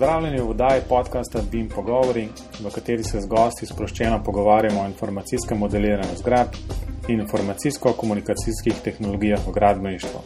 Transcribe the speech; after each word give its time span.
Pozdravljeni 0.00 0.40
v 0.40 0.50
oddaji 0.50 0.80
podcasta 0.88 1.42
BIM 1.52 1.68
Pogovori, 1.68 2.28
v 2.60 2.70
kateri 2.72 3.04
se 3.04 3.20
z 3.20 3.28
gosti 3.28 3.66
sproščeno 3.66 4.22
pogovarjamo 4.24 4.80
o 4.80 4.86
informacijskem 4.88 5.58
modeliranju 5.60 6.16
zgradb 6.16 6.54
in 7.08 7.20
informacijsko-komunikacijskih 7.20 8.80
tehnologijah 8.84 9.44
v 9.46 9.52
gradbeništvu. 9.52 10.22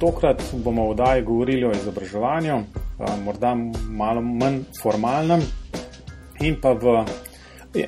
Tokrat 0.00 0.40
bomo 0.52 0.86
v 0.86 0.94
oddaji 0.94 1.22
govorili 1.22 1.66
o 1.66 1.72
izobraževanju, 1.76 2.56
morda 3.26 3.52
malo 3.90 4.22
manj 4.22 4.62
formalnem, 4.80 5.44
in 6.40 6.56
pa, 6.62 6.72
v, 6.72 6.96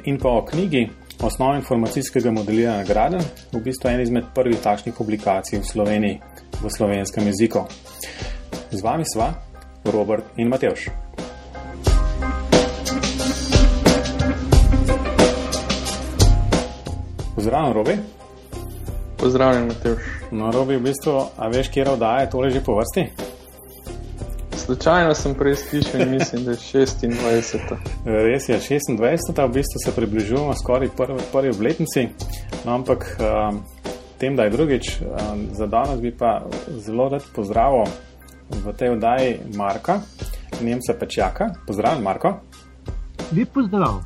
in 0.05 0.21
pa 0.21 0.37
o 0.37 0.45
knjigi 0.45 0.85
Osnova 1.25 1.57
informacijskega 1.57 2.31
modeliranja 2.31 2.85
graden, 2.85 3.25
v 3.57 3.65
bistvu 3.65 3.89
en 3.89 4.05
izmed 4.05 4.29
prvih 4.35 4.61
takšnih 4.61 4.95
publikacij 4.95 5.63
v 5.65 5.65
Sloveniji 5.65 6.21
v 6.61 6.77
slovenskem 6.77 7.33
jeziku. 7.33 7.65
Z 8.69 8.85
vami 8.85 9.09
sva 9.09 9.33
Robert 9.89 10.37
in 10.37 10.53
Matevš. 10.53 11.06
Pozdravljen, 17.47 17.73
Robi. 17.73 17.99
Pozdravljen, 19.17 19.67
Matevš. 19.67 20.03
No, 20.31 20.51
Robi, 20.51 20.77
v 20.77 20.83
bistvu, 20.83 21.13
a 21.39 21.49
veš, 21.49 21.69
kje 21.71 21.85
oddaja 21.93 22.27
tole 22.31 22.51
že 22.51 22.59
po 22.59 22.75
vrsti? 22.75 23.05
Slučajno 24.65 25.15
sem 25.15 25.35
prej 25.39 25.55
slišal 25.57 26.01
in 26.01 26.11
mislim, 26.11 26.43
da 26.45 26.51
je 26.51 26.57
26. 26.57 27.77
Res 28.27 28.49
je, 28.49 28.59
26. 28.59 29.47
v 29.47 29.53
bistvu 29.53 29.79
se 29.85 29.95
približujemo 29.95 30.57
skoraj 30.59 30.91
prvi, 30.97 31.21
prvi 31.33 31.55
obletnici, 31.55 32.09
no, 32.65 32.75
ampak 32.75 33.07
um, 33.15 33.63
tem, 34.19 34.35
da 34.37 34.51
je 34.51 34.51
drugič, 34.51 34.91
um, 35.07 35.47
za 35.55 35.71
danes 35.71 36.03
bi 36.03 36.11
pa 36.11 36.43
zelo 36.83 37.09
rad 37.09 37.23
pozdravil 37.35 37.87
v 38.51 38.75
tej 38.75 38.99
oddaji 38.99 39.55
Marka, 39.55 40.01
Nemca 40.61 40.99
Pečjaka. 40.99 41.53
Pozdravljen, 41.67 42.03
Marko. 42.03 42.41
Lep 43.31 43.55
pozdrav. 43.55 44.03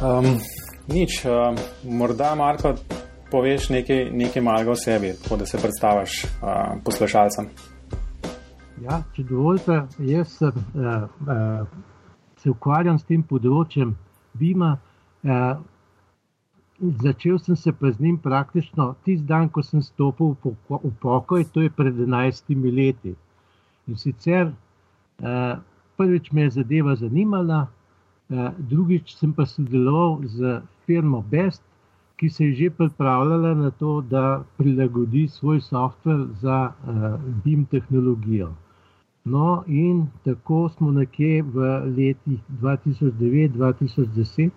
Um, 0.00 0.40
nič, 0.88 1.24
um, 1.24 1.56
morda 1.84 2.34
Marko 2.34 2.74
poveš 3.30 3.68
nekaj, 3.68 4.10
nekaj 4.12 4.42
malega 4.42 4.70
o 4.70 4.76
sebi, 4.76 5.14
tako 5.22 5.36
da 5.36 5.46
se 5.46 5.58
predstaviš 5.58 6.24
uh, 6.24 6.78
poslušalcem. 6.84 7.48
Ja, 8.84 9.02
če 9.16 9.22
dovolite, 9.24 9.80
jaz 9.98 10.36
sem, 10.38 10.64
uh, 10.74 11.06
uh, 11.26 11.66
se 12.42 12.50
ukvarjam 12.50 12.98
s 12.98 13.08
tem 13.08 13.22
področjem 13.26 13.94
BIM-a. 14.38 14.74
Uh, 15.24 15.62
začel 17.02 17.38
sem 17.38 17.56
se 17.56 17.72
pa 17.72 17.90
z 17.90 18.02
njim 18.04 18.18
praktično 18.20 18.92
tisti 19.06 19.26
dan, 19.26 19.48
ko 19.48 19.62
sem 19.62 19.82
stopil 19.82 20.34
v, 20.34 20.52
poko 20.68 20.80
v 20.84 20.92
pokoj, 21.00 21.46
to 21.54 21.64
je 21.64 21.70
pred 21.70 21.94
11 21.96 22.52
leti. 22.68 23.14
In 23.88 23.96
sicer 23.96 24.50
uh, 24.50 25.56
prvič 25.96 26.30
me 26.32 26.46
je 26.46 26.58
zadeva 26.60 26.94
zanimala, 27.00 27.64
uh, 27.66 28.52
drugič 28.58 29.16
sem 29.16 29.32
pa 29.32 29.46
sodeloval 29.48 30.20
z 30.28 30.60
firmo 30.86 31.24
Best, 31.30 31.62
ki 32.16 32.28
se 32.28 32.44
je 32.44 32.54
že 32.54 32.70
pripravljala 32.70 33.54
na 33.54 33.70
to, 33.70 34.00
da 34.00 34.44
prilagodi 34.56 35.28
svoj 35.28 35.60
softver 35.60 36.26
za 36.40 36.72
uh, 36.72 36.74
BIM 37.44 37.64
tehnologijo. 37.64 38.54
No, 39.24 39.64
in 39.66 40.06
tako 40.24 40.68
smo 40.68 40.90
nekje 40.92 41.42
v 41.42 41.80
letih 41.96 42.40
2009-2010 42.60 44.50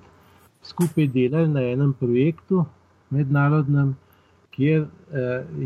skupaj 0.62 1.07
delali 1.07 1.47
na 1.47 1.62
enem 1.62 1.94
projektu 1.94 2.66
mednarodnem, 3.09 3.96
kjer 4.52 4.81
eh, 4.81 4.88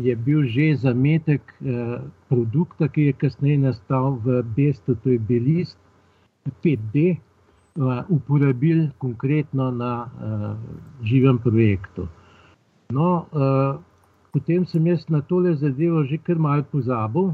je 0.06 0.16
bil 0.16 0.44
že 0.46 0.76
zametek 0.76 1.40
eh, 1.40 1.98
produkta, 2.28 2.88
ki 2.88 3.08
je 3.08 3.12
kasneje 3.12 3.58
nastal 3.58 4.18
v 4.24 4.42
Bestu, 4.56 4.94
to 4.94 5.10
je 5.10 5.18
Belist 5.18 5.78
5D, 6.62 7.10
eh, 7.10 7.20
uporabili 8.08 8.90
konkretno 8.98 9.70
na 9.70 10.06
eh, 10.06 11.06
živem 11.08 11.38
projektu. 11.38 12.08
No, 12.90 13.26
eh, 13.32 13.78
potem 14.32 14.66
sem 14.66 14.86
jaz 14.86 15.08
na 15.08 15.20
tole 15.20 15.54
zadevo 15.56 16.04
že 16.04 16.18
kar 16.18 16.38
mal 16.38 16.62
pozabil 16.62 17.32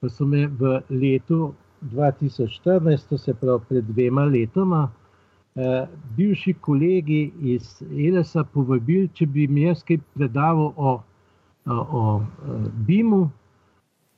pa 0.00 0.08
so 0.08 0.26
me 0.26 0.46
v 0.46 0.82
letu 0.90 1.54
2014, 1.82 3.08
to 3.08 3.18
se 3.18 3.34
pravi 3.34 3.64
pred 3.68 3.84
dvema 3.84 4.24
letoma, 4.24 4.90
eh, 5.56 5.86
bivši 6.16 6.54
kolegi 6.60 7.32
iz 7.42 7.82
ELS-a 7.82 8.44
povabili, 8.44 9.10
če 9.14 9.26
bi 9.26 9.46
mi 9.46 9.66
jaz 9.66 9.82
kaj 9.82 9.98
predaval 10.14 10.72
o, 10.76 10.94
o, 11.66 11.76
o 12.00 12.02
BIM-u, 12.86 13.28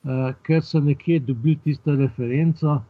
eh, 0.05 0.33
ker 0.45 0.63
so 0.63 0.81
nekje 0.81 1.21
dobili 1.21 1.57
tisto 1.65 1.97
referenco, 1.97 2.81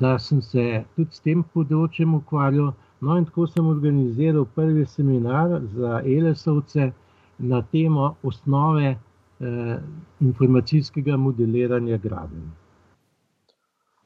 da 0.00 0.18
sem 0.18 0.40
se 0.42 0.84
tudi 0.96 1.14
s 1.14 1.22
tem 1.22 1.44
področjem 1.54 2.14
ukvarjal. 2.18 2.72
No, 3.04 3.16
in 3.18 3.26
tako 3.28 3.46
sem 3.46 3.66
organiziral 3.68 4.46
prvi 4.56 4.86
seminar 4.88 5.60
za 5.76 6.00
ELS-ovce 6.00 6.92
na 7.38 7.60
temo 7.62 8.14
osnove 8.22 8.94
eh, 8.94 9.78
informacijskega 10.20 11.16
modeliranja 11.16 11.96
graden. 11.96 12.46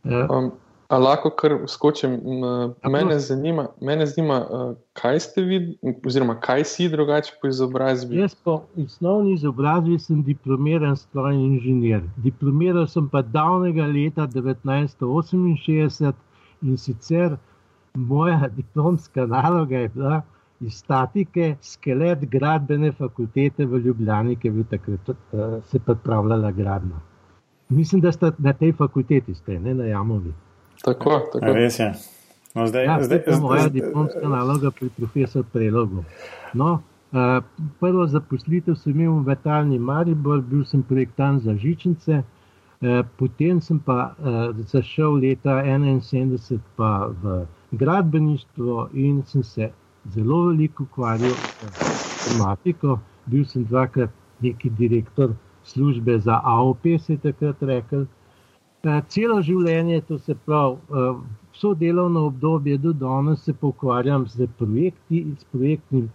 Eh, 0.04 0.26
um, 0.30 0.50
Ali 0.88 1.04
lahko 1.04 1.30
kar 1.30 1.52
skočim? 1.68 2.10
Mene 2.88 3.18
zanima, 3.20 3.66
mene 3.80 4.06
zanima, 4.06 4.38
uh, 4.40 4.76
kaj 4.92 5.20
ste 5.20 5.42
vi, 5.42 5.58
oziroma 6.06 6.38
kaj 6.40 6.64
si 6.64 6.88
drugače 6.88 7.34
po 7.42 7.48
izobrazbi? 7.48 8.16
Jaz 8.16 8.34
po 8.44 8.62
osnovni 8.84 9.34
izobrazbi 9.34 9.98
sem 9.98 10.22
diplomiran 10.24 10.96
strojni 10.96 11.44
inženir. 11.44 12.00
Diplomiral 12.24 12.86
sem 12.88 13.08
pa 13.08 13.22
davnega 13.22 13.84
leta 13.84 14.26
1968 14.26 16.12
in 16.62 16.76
sicer 16.76 17.36
moja 17.94 18.48
diplomska 18.60 19.26
naloga 19.26 19.76
je 19.84 19.88
bila 19.88 20.22
iz 20.60 20.74
statike 20.74 21.56
skelet 21.62 22.24
gradbene 22.30 22.92
fakultete 22.92 23.66
v 23.66 23.78
Ljubljani, 23.84 24.36
ki 24.36 24.48
je 24.48 24.52
bil 24.52 24.64
takrat 24.72 25.08
uh, 25.08 25.16
se 25.68 25.78
pripravljala 25.78 26.50
gradna. 26.50 27.00
Mislim, 27.68 28.00
da 28.00 28.12
ste 28.12 28.32
na 28.38 28.52
tej 28.52 28.72
fakulteti, 28.72 29.34
ste, 29.34 29.60
ne 29.60 29.74
na 29.74 29.84
Jamovi. 29.84 30.32
Tako, 30.84 31.20
tako. 31.32 31.52
Res 31.52 31.78
je. 31.78 31.92
No, 32.54 32.66
zdaj, 32.66 32.84
ja, 32.84 32.98
zdaj, 33.04 33.24
to 33.24 33.30
je 33.30 33.40
moja 33.40 33.68
diplomska 33.68 34.28
naloga 34.28 34.70
pri 34.70 34.88
profesor 34.96 35.44
Prelogu. 35.52 36.04
No, 36.54 36.82
uh, 37.12 37.44
prvo 37.80 38.06
zaposlitev 38.06 38.74
sem 38.74 38.96
imel 38.96 39.20
v 39.20 39.28
Vetalni 39.28 39.78
Maribor, 39.78 40.40
bil 40.40 40.64
sem 40.64 40.82
projektant 40.82 41.42
za 41.42 41.54
žičnice, 41.54 42.22
uh, 42.22 43.02
potem 43.18 43.60
sem 43.60 43.78
pa 43.78 44.14
uh, 44.18 44.56
zašel 44.72 45.20
leta 45.22 45.60
1971 45.62 46.58
pa 46.76 47.10
v 47.22 47.44
gradbeništvo 47.72 48.88
in 48.94 49.22
sem 49.26 49.42
se 49.42 49.70
zelo 50.14 50.46
veliko 50.46 50.82
ukvarjal 50.82 51.34
s 51.74 52.28
tematiko. 52.28 52.98
Bil 53.26 53.44
sem 53.44 53.64
dvakrat 53.64 54.10
neki 54.40 54.70
direktor 54.70 55.34
službe 55.64 56.18
za 56.18 56.40
AOP, 56.44 56.82
se 56.98 57.12
je 57.12 57.18
takrat 57.18 57.62
rekel. 57.62 58.06
Celo 58.84 59.40
življenje, 59.42 60.00
to 60.08 60.18
se 60.22 60.34
pravi, 60.46 60.76
vso 61.54 61.72
delovno 61.74 62.26
obdobje 62.28 62.78
do 62.78 62.92
danes 62.92 63.42
se 63.42 63.52
pokvarjam 63.52 64.26
z 64.30 64.46
projekti, 64.58 65.24
s 65.38 65.44
projektnim 65.52 66.08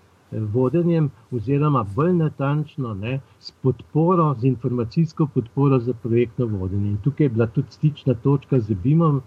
vodenjem, 0.53 1.09
oziroma 1.31 1.83
bolj 1.95 2.13
natančno 2.21 2.93
ne, 2.93 3.17
s 3.39 3.51
podporo, 3.61 4.29
z 4.39 4.47
informacijsko 4.47 5.27
podporo 5.33 5.79
za 5.79 5.93
projektno 5.93 6.45
vodenje. 6.45 6.93
In 6.93 7.01
tukaj 7.03 7.25
je 7.25 7.29
bila 7.29 7.47
tudi 7.47 7.71
stična 7.71 8.15
točka 8.23 8.59
z 8.59 8.77
BIM-om, 8.83 9.19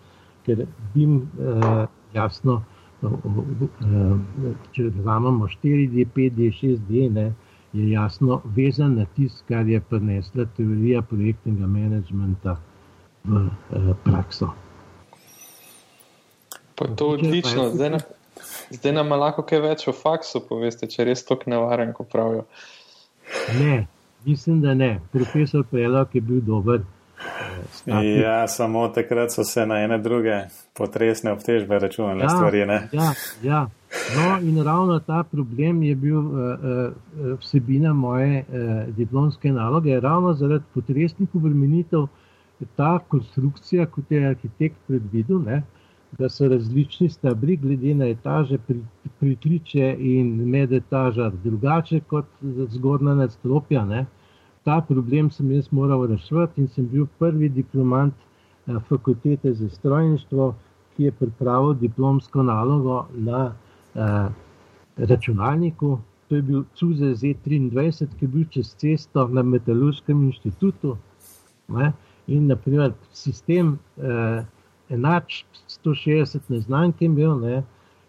ker 0.46 0.64
BIM 0.94 1.20
eh, 1.20 1.87
jasno 2.14 2.62
če 4.72 4.87
vzamemo 4.94 5.49
4D, 5.52 6.06
5D, 6.14 6.49
6D, 6.60 7.10
ne, 7.12 7.26
je 7.76 7.90
jasno 7.90 8.40
vezan 8.56 8.96
na 8.96 9.05
tisto, 9.05 9.44
kar 9.49 9.69
je 9.69 9.81
prinesla 9.90 10.46
teorija 10.56 11.02
projektnega 11.02 11.66
menedžmenta 11.66 12.56
v 13.26 13.46
eh, 13.46 13.93
prakso. 14.05 14.50
Pa 16.75 16.87
to 16.87 17.14
je 17.14 17.14
odlično. 17.14 17.70
Zdaj, 17.75 17.90
na, 17.90 17.99
zdaj 18.70 18.93
nam 18.93 19.12
lahko 19.17 19.43
kaj 19.43 19.61
več 19.61 19.87
o 19.88 19.94
faksu 19.96 20.43
poveste, 20.49 20.87
če 20.87 21.08
res 21.08 21.25
tako 21.25 21.50
nevaren, 21.50 21.93
kot 21.96 22.11
pravijo. 22.12 22.44
Ne, 23.58 23.87
mislim, 24.25 24.61
da 24.61 24.75
ne. 24.75 25.00
Profesor 25.12 25.64
Prelok 25.70 26.14
je 26.14 26.20
bil 26.20 26.44
dober. 26.44 26.84
Ja, 27.87 28.49
samo 28.49 28.88
takrat 28.88 29.32
so 29.32 29.44
se 29.44 29.67
na 29.67 29.79
ene 29.81 29.99
druge 29.99 30.40
potresne 30.76 31.32
obtežbe 31.32 31.79
računale 31.79 32.25
ja, 32.25 32.29
stvari. 32.29 32.58
Ja, 32.58 33.12
ja. 33.43 33.69
No, 34.17 34.49
in 34.49 34.62
ravno 34.64 34.99
ta 35.00 35.25
problem 35.31 35.82
je 35.82 35.94
bil 35.94 36.19
uh, 36.19 36.25
uh, 36.26 37.38
vsebina 37.40 37.93
moje 37.93 38.44
uh, 38.49 38.94
diplomske 38.96 39.52
naloge. 39.52 40.00
Ravno 40.00 40.34
zaradi 40.34 40.64
potresnih 40.75 41.29
obremenitev 41.34 42.06
ta 42.76 42.99
konstrukcija, 43.08 43.87
kot 43.87 44.11
je 44.11 44.29
arhitekt 44.29 44.76
predvidel, 44.87 45.43
ne, 45.44 45.62
da 46.19 46.29
so 46.29 46.49
različni 46.49 47.08
stabri, 47.08 47.56
glede 47.56 47.94
na 47.94 48.06
etaže, 48.08 48.58
pritliče 49.20 49.97
in 49.99 50.31
med 50.50 50.73
etaža 50.73 51.31
drugače 51.44 52.00
kot 52.08 52.26
zgornja 52.73 53.14
nadstropja. 53.14 53.85
Ne 53.85 54.06
ta 54.67 54.81
problem 54.81 55.31
sem 55.31 55.50
jaz 55.55 55.69
moral 55.70 56.06
rešiti 56.11 56.61
in 56.61 56.69
sem 56.69 56.87
bil 56.91 57.06
prvi 57.19 57.49
diplomant 57.49 58.14
fakultete 58.88 59.53
za 59.55 59.69
strojništvo, 59.70 60.55
ki 60.97 61.05
je 61.05 61.12
pripravil 61.12 61.75
diplomsko 61.75 62.43
nalogo 62.43 63.05
na 63.14 63.53
uh, 63.94 64.32
računalniku. 64.97 65.99
To 66.29 66.37
je 66.37 66.43
bil 66.43 66.64
CUZE 66.75 67.12
Z23, 67.20 68.08
ki 68.19 68.25
je 68.25 68.29
bil 68.29 68.49
čez 68.50 68.75
cesto 68.75 69.29
na 69.29 69.43
Metalurškem 69.43 70.25
inštitutu. 70.26 70.97
Ne? 71.69 71.93
In 72.26 72.46
naprimer 72.50 72.93
sistem 73.12 73.78
uh, 73.96 74.43
enač 74.90 75.44
160 75.84 76.50
neznank 76.50 77.02
je 77.02 77.08
bil, 77.08 77.38
ne? 77.38 77.62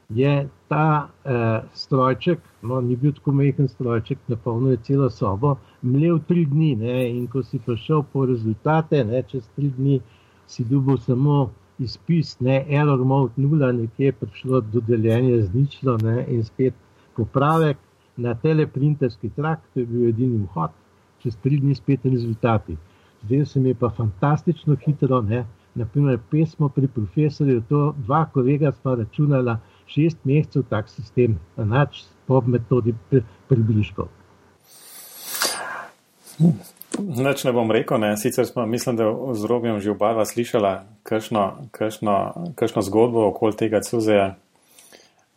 je 0.09 0.47
ta 0.71 1.09
uh, 1.25 1.67
strojček, 1.73 2.39
no, 2.63 2.79
ni 2.81 2.95
bil 2.95 3.11
tako 3.13 3.31
majhen 3.31 3.67
strojček, 3.67 4.19
napolnil 4.31 4.71
je 4.71 4.77
celo 4.87 5.09
sobo, 5.09 5.57
mlev 5.81 6.21
tri 6.27 6.45
dni. 6.47 6.75
Ne? 6.79 6.95
In 7.09 7.27
ko 7.27 7.43
si 7.43 7.59
prišel 7.59 8.05
po 8.13 8.25
rezultate, 8.25 9.03
ne? 9.03 9.23
čez 9.27 9.43
tri 9.55 9.69
dni 9.77 9.99
si 10.47 10.63
dobil 10.63 10.97
samo 11.03 11.49
izpis, 11.79 12.37
ne, 12.39 12.63
error 12.69 13.03
mode 13.05 13.33
nula, 13.37 13.71
nekje 13.71 14.05
je 14.09 14.11
prišlo 14.11 14.61
do 14.73 14.81
deljenja 14.87 15.43
z 15.43 15.53
ničlo 15.53 15.97
ne, 16.01 16.23
in 16.27 16.43
spet 16.43 16.73
popravek 17.15 17.77
na 18.17 18.33
teleprinterski 18.33 19.29
trak, 19.35 19.61
to 19.73 19.79
je 19.79 19.85
bil 19.85 20.07
edini 20.09 20.39
vhod, 20.45 20.73
čez 21.21 21.35
tri 21.43 21.59
dni 21.61 21.75
spet 21.75 22.05
rezultati. 22.05 22.77
Zdaj 23.23 23.45
se 23.45 23.59
mi 23.59 23.69
je 23.69 23.75
pa 23.75 23.89
fantastično 23.89 24.75
hitro, 24.85 25.21
ne, 25.21 25.45
naprimer 25.75 26.19
pesmo 26.31 26.69
pri 26.69 26.87
profesorju, 26.87 27.63
to 27.69 27.95
dva 27.97 28.25
kolega 28.33 28.71
sva 28.71 28.95
računala 28.95 29.59
šest 29.87 30.17
mesecev 30.23 30.63
tak 30.69 30.89
sistem, 30.89 31.39
enač 31.57 32.03
po 32.27 32.41
metodi 32.41 32.93
približkov. 33.47 34.07
Neč 36.97 37.43
ne 37.43 37.53
bom 37.53 37.71
rekel, 37.71 37.99
ne. 38.01 38.17
sicer 38.17 38.45
smo, 38.45 38.65
mislim, 38.65 38.95
da 38.95 39.05
z 39.33 39.45
Robijem 39.45 39.79
že 39.79 39.91
oba 39.91 40.25
slišala 40.25 40.85
kakšno 41.03 42.81
zgodbo 42.81 43.27
okoli 43.27 43.55
tega 43.57 43.81
cuzeja, 43.81 44.35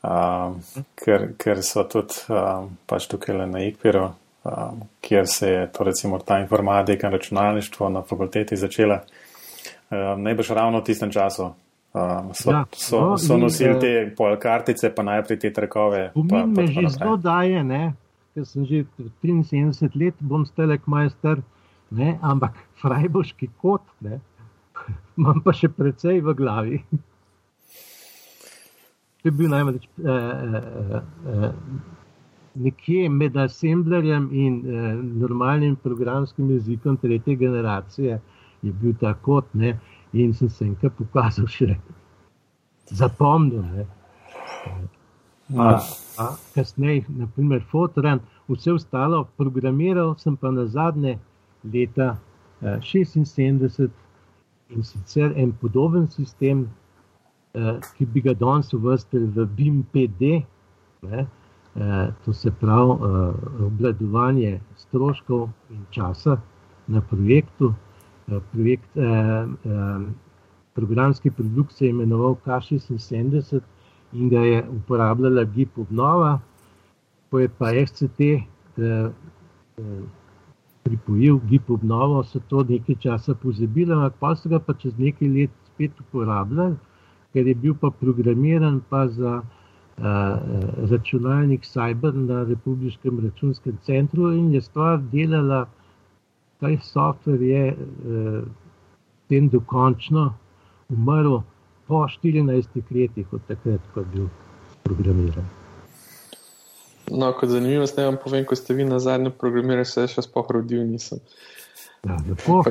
uh, 0.03 0.56
ker, 0.94 1.33
ker 1.37 1.62
so 1.62 1.85
tudi 1.85 2.17
uh, 2.29 2.65
pač 2.87 3.09
tukaj 3.12 3.47
na 3.47 3.65
Ikpiru, 3.65 4.11
uh, 4.44 4.52
kjer 5.00 5.26
se 5.26 5.50
je 5.50 5.72
to 5.72 5.84
recimo 5.84 6.19
ta 6.19 6.38
informatika 6.38 7.06
in 7.06 7.12
računalništvo 7.12 7.88
na 7.88 8.02
fakulteti 8.02 8.56
začela, 8.56 9.00
uh, 9.00 10.19
najbrž 10.19 10.50
ravno 10.50 10.81
v 10.81 10.84
tistem 10.84 11.10
času. 11.10 11.52
Uh, 11.92 12.31
so, 12.32 12.50
ja, 12.50 12.64
so, 12.72 13.00
no, 13.00 13.19
so 13.19 13.37
nosili 13.37 13.81
te 13.81 14.14
pol 14.16 14.37
kartice, 14.38 14.92
pa 14.94 15.02
najprej 15.02 15.38
te 15.38 15.52
trakove. 15.52 16.10
Pomin 16.14 16.52
me 16.56 16.66
že 16.66 16.88
zelo 16.88 17.16
daje, 17.16 17.64
ne? 17.64 17.92
ker 18.34 18.46
sem 18.46 18.64
že 18.64 18.84
73 19.22 19.96
let, 19.98 20.14
bom 20.20 20.46
stelek 20.46 20.87
majster, 20.87 21.42
ne? 21.90 22.19
ampak 22.22 22.54
frajboški 22.82 23.50
kot, 23.58 23.82
ne? 24.00 24.20
imam 25.19 25.42
pa 25.44 25.52
še 25.56 25.69
precej 25.69 26.20
v 26.25 26.34
glavi. 26.38 26.82
To 29.20 29.28
je 29.28 29.32
bil 29.37 29.50
največ 29.52 29.84
eh, 29.84 30.08
eh, 30.08 31.02
eh, 31.28 31.52
nekje 32.55 33.08
med 33.08 33.37
assemblerjem 33.37 34.29
in 34.32 34.58
eh, 34.67 34.94
normalnim 34.94 35.76
programskim 35.76 36.50
jezikom 36.50 36.97
tretje 36.97 37.37
generacije, 37.37 38.20
je 38.62 38.73
bil 38.73 38.94
ta 39.00 39.14
kot 39.14 39.55
ne, 39.55 39.79
in 40.12 40.35
sem 40.35 40.49
se 40.49 40.64
enkrat 40.64 40.93
pokazal 40.99 41.47
še 41.47 41.76
zapomnil. 42.91 43.62
Ne. 43.62 43.87
Kasneje, 46.55 47.05
naprimer, 47.08 47.62
Fotran, 47.70 48.20
vse 48.49 48.73
ostalo 48.73 49.25
programiral 49.38 50.14
sem 50.19 50.37
pa 50.37 50.50
na 50.50 50.67
zadnje 50.67 51.17
leta 51.64 52.17
eh, 52.62 52.79
76 52.82 53.91
in 54.70 54.85
sicer 54.85 55.32
en 55.37 55.52
podoben 55.52 56.06
sistem, 56.11 56.69
eh, 57.55 57.79
ki 57.97 58.06
bi 58.06 58.23
ga 58.23 58.35
danes 58.35 58.73
uvrstili 58.75 59.26
v 59.35 59.47
BIM-PD, 59.56 60.43
eh, 61.11 61.25
to 62.25 62.32
se 62.32 62.50
pravi 62.50 62.90
eh, 62.90 63.64
obladovanje 63.64 64.61
stroškov 64.76 65.49
in 65.70 65.84
časa 65.90 66.37
na 66.87 67.00
projektu. 67.00 67.75
Eh, 68.28 68.40
projekt, 68.52 68.96
eh, 68.96 69.02
eh, 69.64 70.00
programski 70.75 71.31
produkt 71.31 71.72
se 71.72 71.84
je 71.84 71.90
imenoval 71.90 72.37
K76 72.44 73.61
in 74.12 74.28
ga 74.28 74.40
je 74.40 74.69
uporabljala 74.69 75.44
GIP 75.44 75.78
obnova, 75.78 76.40
ko 77.31 77.38
je 77.38 77.49
pa 77.49 77.70
eh, 77.70 77.87
eh, 78.19 79.11
pripojil 80.82 81.38
GIP 81.49 81.70
obnovo, 81.70 82.23
so 82.25 82.40
to 82.49 82.64
nekaj 82.69 82.94
časa 82.94 83.34
pozabili, 83.34 83.93
ampak 83.93 84.14
pa 84.19 84.34
so 84.37 84.49
ga 84.49 84.58
pa 84.58 84.75
čez 84.75 84.99
nekaj 84.99 85.28
let 85.28 85.50
spet 85.66 86.00
uporabljali, 86.00 86.76
ker 87.32 87.46
je 87.46 87.55
bil 87.55 87.75
pa 87.75 87.90
programiran 87.90 88.81
pa 88.90 89.08
za 89.08 89.43
računalnik 90.91 91.64
Cyber 91.64 92.14
na 92.14 92.44
Republiškem 92.44 93.20
računskem 93.25 93.79
centru 93.82 94.32
in 94.32 94.55
je 94.55 94.61
stvar 94.61 94.99
delala, 95.12 95.67
taj 96.61 96.79
softver 96.82 97.43
je 97.43 97.76
uh, 97.76 98.43
tem 99.29 99.49
dokončno 99.49 100.35
umrl 100.88 101.38
po 101.87 102.06
14 102.23 102.67
letih 102.91 103.32
od 103.32 103.41
takrat, 103.49 103.81
ko 103.94 104.00
je 104.00 104.06
bil 104.14 104.26
programiran. 104.82 105.49
No, 107.11 107.32
kot 107.32 107.49
zanimivost, 107.49 107.97
ne 107.97 108.05
vam 108.05 108.17
povem, 108.23 108.44
ko 108.44 108.56
ste 108.56 108.75
vi 108.75 108.85
na 108.85 108.99
zadnje 108.99 109.31
programirali, 109.31 109.87
se 109.87 110.06
še 110.06 110.23
spoh 110.23 110.47
rodil, 110.55 110.85
nisem. 110.87 111.19
Ja, 112.06 112.17
lepo. 112.29 112.62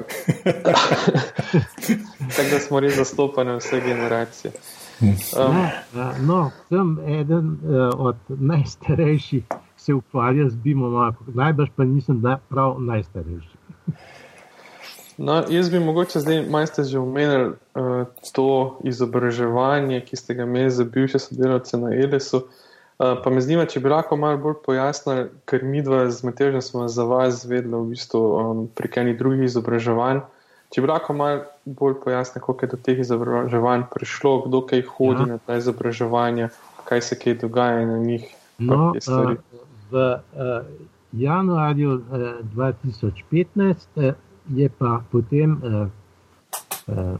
Tako 2.35 2.47
da 2.51 2.59
smo 2.63 2.79
res 2.79 2.95
zastopani 2.95 3.57
vse 3.59 3.81
generacije. 3.83 4.53
Um, 5.01 5.53
ne, 5.53 5.71
no, 6.21 6.51
sem 6.69 6.97
eden 7.07 7.57
uh, 7.63 7.99
od 7.99 8.15
najstarejših, 8.29 9.43
ki 9.47 9.57
se 9.77 9.93
ukvarja 9.93 10.49
z 10.49 10.55
BIM-om, 10.55 11.15
najbrž 11.33 11.69
pa 11.75 11.87
nisem 11.87 12.21
da, 12.21 12.39
prav 12.49 12.81
najstarejši. 12.83 13.55
No, 15.17 15.43
jaz 15.49 15.69
bi 15.69 15.79
mogoče 15.79 16.19
zdaj, 16.19 16.45
majste 16.51 16.83
že 16.83 16.99
omenili 16.99 17.51
uh, 17.51 18.07
to 18.31 18.79
izobraževanje, 18.83 20.01
ki 20.07 20.15
ste 20.15 20.35
ga 20.35 20.43
imeli 20.43 20.71
za 20.71 20.83
bivše 20.83 21.19
sodelavce 21.19 21.77
na 21.77 21.95
ELS-u. 21.95 22.37
Uh, 22.37 22.67
Eh, 22.99 23.15
pa 23.23 23.31
me 23.31 23.39
zanima, 23.39 23.63
če 23.63 23.79
bi 23.79 23.91
lahko 23.93 24.17
malo 24.19 24.41
bolj 24.43 24.57
pojasnili, 24.65 25.29
ker 25.47 25.61
mi 25.63 25.79
dva 25.79 26.01
z 26.11 26.25
Matežem 26.27 26.59
smo 26.59 26.87
za 26.91 27.05
vas 27.07 27.37
zvedeli 27.45 27.71
v 27.71 27.93
bistvu 27.93 28.19
um, 28.19 28.65
prek 28.75 28.97
enih 28.99 29.15
drugih 29.15 29.45
izobraževanj. 29.47 30.19
Če 30.69 30.83
bi 30.85 30.89
lahko 30.91 31.15
malo 31.17 31.45
bolj 31.65 31.95
pojasnili, 32.03 32.43
kako 32.45 32.65
je 32.65 32.71
do 32.73 32.77
teh 32.85 32.99
izobraževanj 33.01 33.87
prišlo, 33.93 34.33
kdo 34.45 34.61
kaj 34.69 34.83
hodi 34.91 35.23
ja. 35.25 35.29
na 35.31 35.37
ta 35.45 35.57
izobraževanja, 35.57 36.49
kaj 36.89 37.01
se 37.07 37.17
kaj 37.19 37.39
dogaja 37.43 37.85
na 37.89 37.97
njih. 38.03 38.27
No, 38.59 38.91
uh, 38.91 39.31
v 39.89 40.03
uh, 40.03 40.67
januarju 41.11 41.95
uh, 41.95 42.27
2015 42.53 43.87
uh, 43.95 44.13
je 44.53 44.69
pa 44.77 44.99
potem 45.11 45.57
uh, 45.57 45.87
uh, 46.87 47.17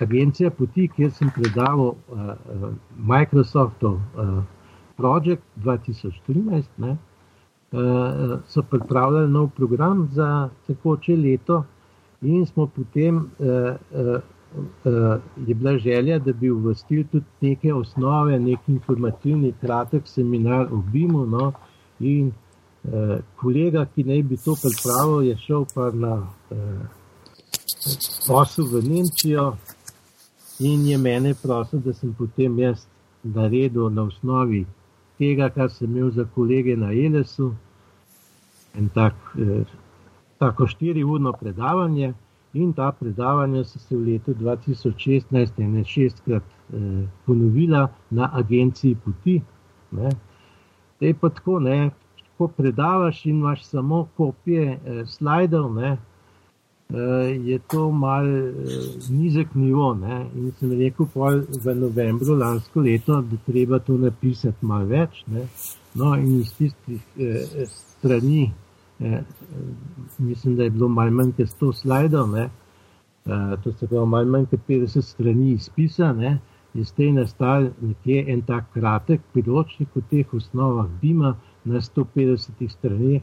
agencija 0.00 0.50
Poti, 0.50 0.88
kjer 0.88 1.10
sem 1.12 1.30
predaval 1.34 1.92
uh, 1.92 1.96
uh, 2.08 2.70
Microsoftov. 2.96 3.98
Uh, 4.16 4.38
Project 4.98 5.42
2013, 5.62 6.64
ne, 6.82 6.96
uh, 7.72 8.38
so 8.48 8.62
pripravljali 8.62 9.28
nov 9.30 9.50
program 9.56 10.08
za 10.12 10.48
tekoče 10.66 11.16
leto, 11.16 11.64
in 12.22 12.46
smo 12.46 12.66
potem, 12.66 13.16
uh, 13.16 13.76
uh, 13.92 14.20
uh, 14.84 15.20
je 15.46 15.54
bila 15.54 15.78
želja, 15.78 16.18
da 16.18 16.32
bi 16.32 16.50
uvrstil 16.50 17.04
tudi 17.12 17.24
neke 17.40 17.74
osnove, 17.74 18.38
nek 18.40 18.68
informativni, 18.68 19.54
kratek 19.60 20.06
seminar 20.06 20.72
o 20.72 20.82
BIM-u. 20.92 21.26
No, 21.26 21.52
in 22.00 22.32
uh, 22.84 23.18
kolega, 23.36 23.86
ki 23.94 24.04
naj 24.04 24.22
bi 24.22 24.36
to 24.36 24.56
pripravil, 24.62 25.22
je 25.28 25.36
šel 25.46 25.66
pa 25.74 25.90
na 25.94 26.14
uh, 26.50 26.86
posel 28.26 28.66
v 28.72 28.82
Nemčijo 28.88 29.52
in 30.58 30.86
je 30.86 30.98
mene 30.98 31.34
prosil, 31.42 31.78
da 31.78 31.94
sem 31.94 32.14
potem 32.18 32.58
jaz 32.58 32.86
naredil 33.22 33.90
na 33.90 34.02
osnovi 34.02 34.66
tega, 35.18 35.50
kar 35.50 35.70
sem 35.70 35.90
imel 35.90 36.10
za 36.10 36.24
kolege 36.34 36.76
na 36.76 36.92
ELS-u, 36.92 37.52
en 38.78 38.88
tak, 38.94 39.14
eh, 39.38 39.64
tako 40.38 40.66
štiriurno 40.66 41.32
predavanje. 41.32 42.14
In 42.52 42.72
ta 42.72 42.92
predavanja 42.92 43.64
so 43.64 43.78
se 43.78 43.96
v 43.96 44.04
letu 44.06 44.34
2016 44.34 45.60
in 45.60 45.84
šestkrat 45.84 46.42
eh, 46.42 47.06
ponovila 47.26 47.88
na 48.10 48.30
agenciji 48.32 48.96
Poti. 49.04 49.40
Te 50.98 51.14
pa 51.20 51.28
tako, 51.28 51.58
ne, 51.60 51.90
ko 52.38 52.48
predavaš 52.48 53.26
in 53.26 53.38
imaš 53.38 53.64
samo 53.64 54.06
kopije 54.16 54.72
eh, 54.72 55.04
slajdov, 55.06 55.74
ne, 55.74 55.96
Eh, 56.90 57.40
je 57.44 57.58
to 57.58 57.90
mal 57.92 58.26
eh, 58.26 58.52
nizek 59.10 59.54
nivo. 59.54 59.94
Ne? 59.94 60.26
In 60.34 60.52
sem 60.58 60.70
rekel 60.72 61.06
v 61.64 61.74
novembru 61.74 62.36
lansko 62.40 62.80
leto, 62.80 63.20
da 63.20 63.36
treba 63.46 63.78
to 63.78 63.98
napisati 64.00 64.66
malo 64.66 64.86
več. 64.88 65.20
Ne? 65.26 65.44
No, 65.94 66.14
in 66.16 66.40
iz 66.40 66.54
tistih 66.56 67.02
eh, 67.20 67.66
strani, 67.68 68.46
eh, 69.00 69.22
mislim, 70.18 70.56
da 70.56 70.62
je 70.62 70.70
bilo 70.70 70.88
malo 70.88 71.10
manj 71.10 71.32
kot 71.32 71.46
100 71.46 71.72
slajdov, 71.72 72.30
ne? 72.30 72.48
to 73.64 73.72
se 73.72 73.86
pravi 73.86 74.06
malo 74.06 74.26
manj 74.26 74.46
kot 74.46 74.60
50 74.68 75.02
strani 75.02 75.52
izpisa, 75.52 76.12
ne, 76.12 76.38
je 76.74 76.84
s 76.84 76.92
tem 76.92 77.14
nastal 77.14 77.70
nekje 77.80 78.24
en 78.32 78.42
tak 78.42 78.64
kratek 78.72 79.20
priročnik 79.32 79.96
o 79.96 80.00
teh 80.10 80.34
osnovah 80.34 80.86
Bima 81.00 81.34
na 81.64 81.80
150 81.80 82.68
straneh 82.68 83.22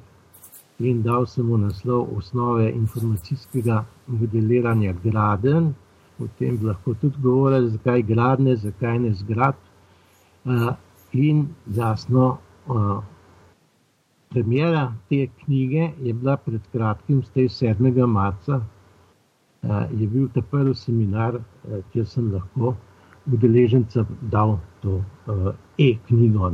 in 0.79 1.01
dal 1.01 1.25
sem 1.25 1.46
mu 1.46 1.58
naslov 1.58 2.08
osnove 2.17 2.72
informacijskega 2.72 3.86
modeliranja 4.08 4.94
graden. 5.03 5.74
O 6.20 6.27
tem 6.39 6.58
bi 6.58 6.65
lahko 6.65 6.94
tudi 6.94 7.22
govorili, 7.22 7.70
zakaj 7.70 8.01
gradne, 8.01 8.55
zakaj 8.55 9.00
ne 9.00 9.13
zgrad. 9.13 9.55
In 11.13 11.48
jasno, 11.75 12.38
premjera 14.36 14.94
te 15.10 15.27
knjige 15.44 15.89
je 16.04 16.13
bila 16.13 16.36
pred 16.38 16.62
kratkim, 16.72 17.24
z 17.24 17.48
7. 17.48 18.08
marca, 18.08 18.60
je 20.00 20.08
bil 20.08 20.27
ta 20.34 20.42
prvi 20.51 20.75
seminar, 20.75 21.39
kjer 21.94 22.06
sem 22.06 22.34
lahko 22.34 22.75
udeležencem 23.32 24.06
dal 24.22 24.60
to 24.82 25.00
e-knjigo. 25.77 26.51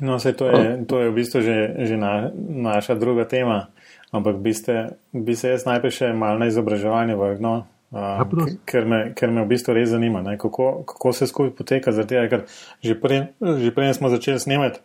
No, 0.00 0.16
vse 0.16 0.32
to 0.32 0.48
je, 0.50 0.84
to 0.88 1.00
je 1.00 1.10
v 1.10 1.14
bistvu 1.14 1.40
že, 1.40 1.58
že 1.86 1.96
na, 1.96 2.30
naša 2.48 2.94
druga 2.98 3.28
tema, 3.28 3.68
ampak 4.10 4.40
bi, 4.42 4.54
ste, 4.54 4.98
bi 5.12 5.36
se 5.36 5.54
jaz 5.54 5.68
najprej 5.68 5.92
še 5.94 6.08
malo 6.18 6.40
na 6.42 6.48
izobraževanje 6.50 7.14
vrnil, 7.14 7.62
uh, 7.94 8.24
ker, 8.66 8.90
ker 9.14 9.30
me 9.30 9.44
v 9.44 9.50
bistvu 9.54 9.76
res 9.78 9.92
zanima, 9.94 10.24
ne, 10.26 10.34
kako, 10.38 10.82
kako 10.82 11.12
se 11.14 11.30
skupaj 11.30 11.54
poteka. 11.54 11.94
Tega, 12.02 12.26
ker 12.26 12.42
že 12.82 12.98
prej, 12.98 13.20
že 13.38 13.70
prej 13.70 13.94
smo 13.94 14.10
začeli 14.10 14.42
snemati, 14.42 14.82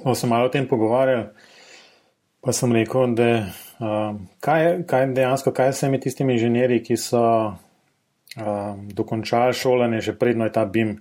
smo 0.00 0.14
se 0.14 0.26
malo 0.26 0.46
o 0.46 0.52
tem 0.52 0.68
pogovarjali, 0.68 1.26
pa 2.40 2.52
sem 2.52 2.72
rekel, 2.72 3.14
da 3.14 3.30
uh, 3.38 4.18
kaj, 4.40 4.84
kaj 4.86 5.06
dejansko, 5.14 5.52
kaj 5.52 5.72
se 5.72 5.88
mi 5.88 6.00
tistimi 6.00 6.36
inženirji, 6.38 6.82
ki 6.82 6.96
so 6.96 7.22
uh, 7.46 8.76
dokončali 8.94 9.54
šolanje, 9.54 10.00
že 10.00 10.18
predno 10.18 10.46
je 10.46 10.52
ta 10.52 10.64
BIM 10.64 10.98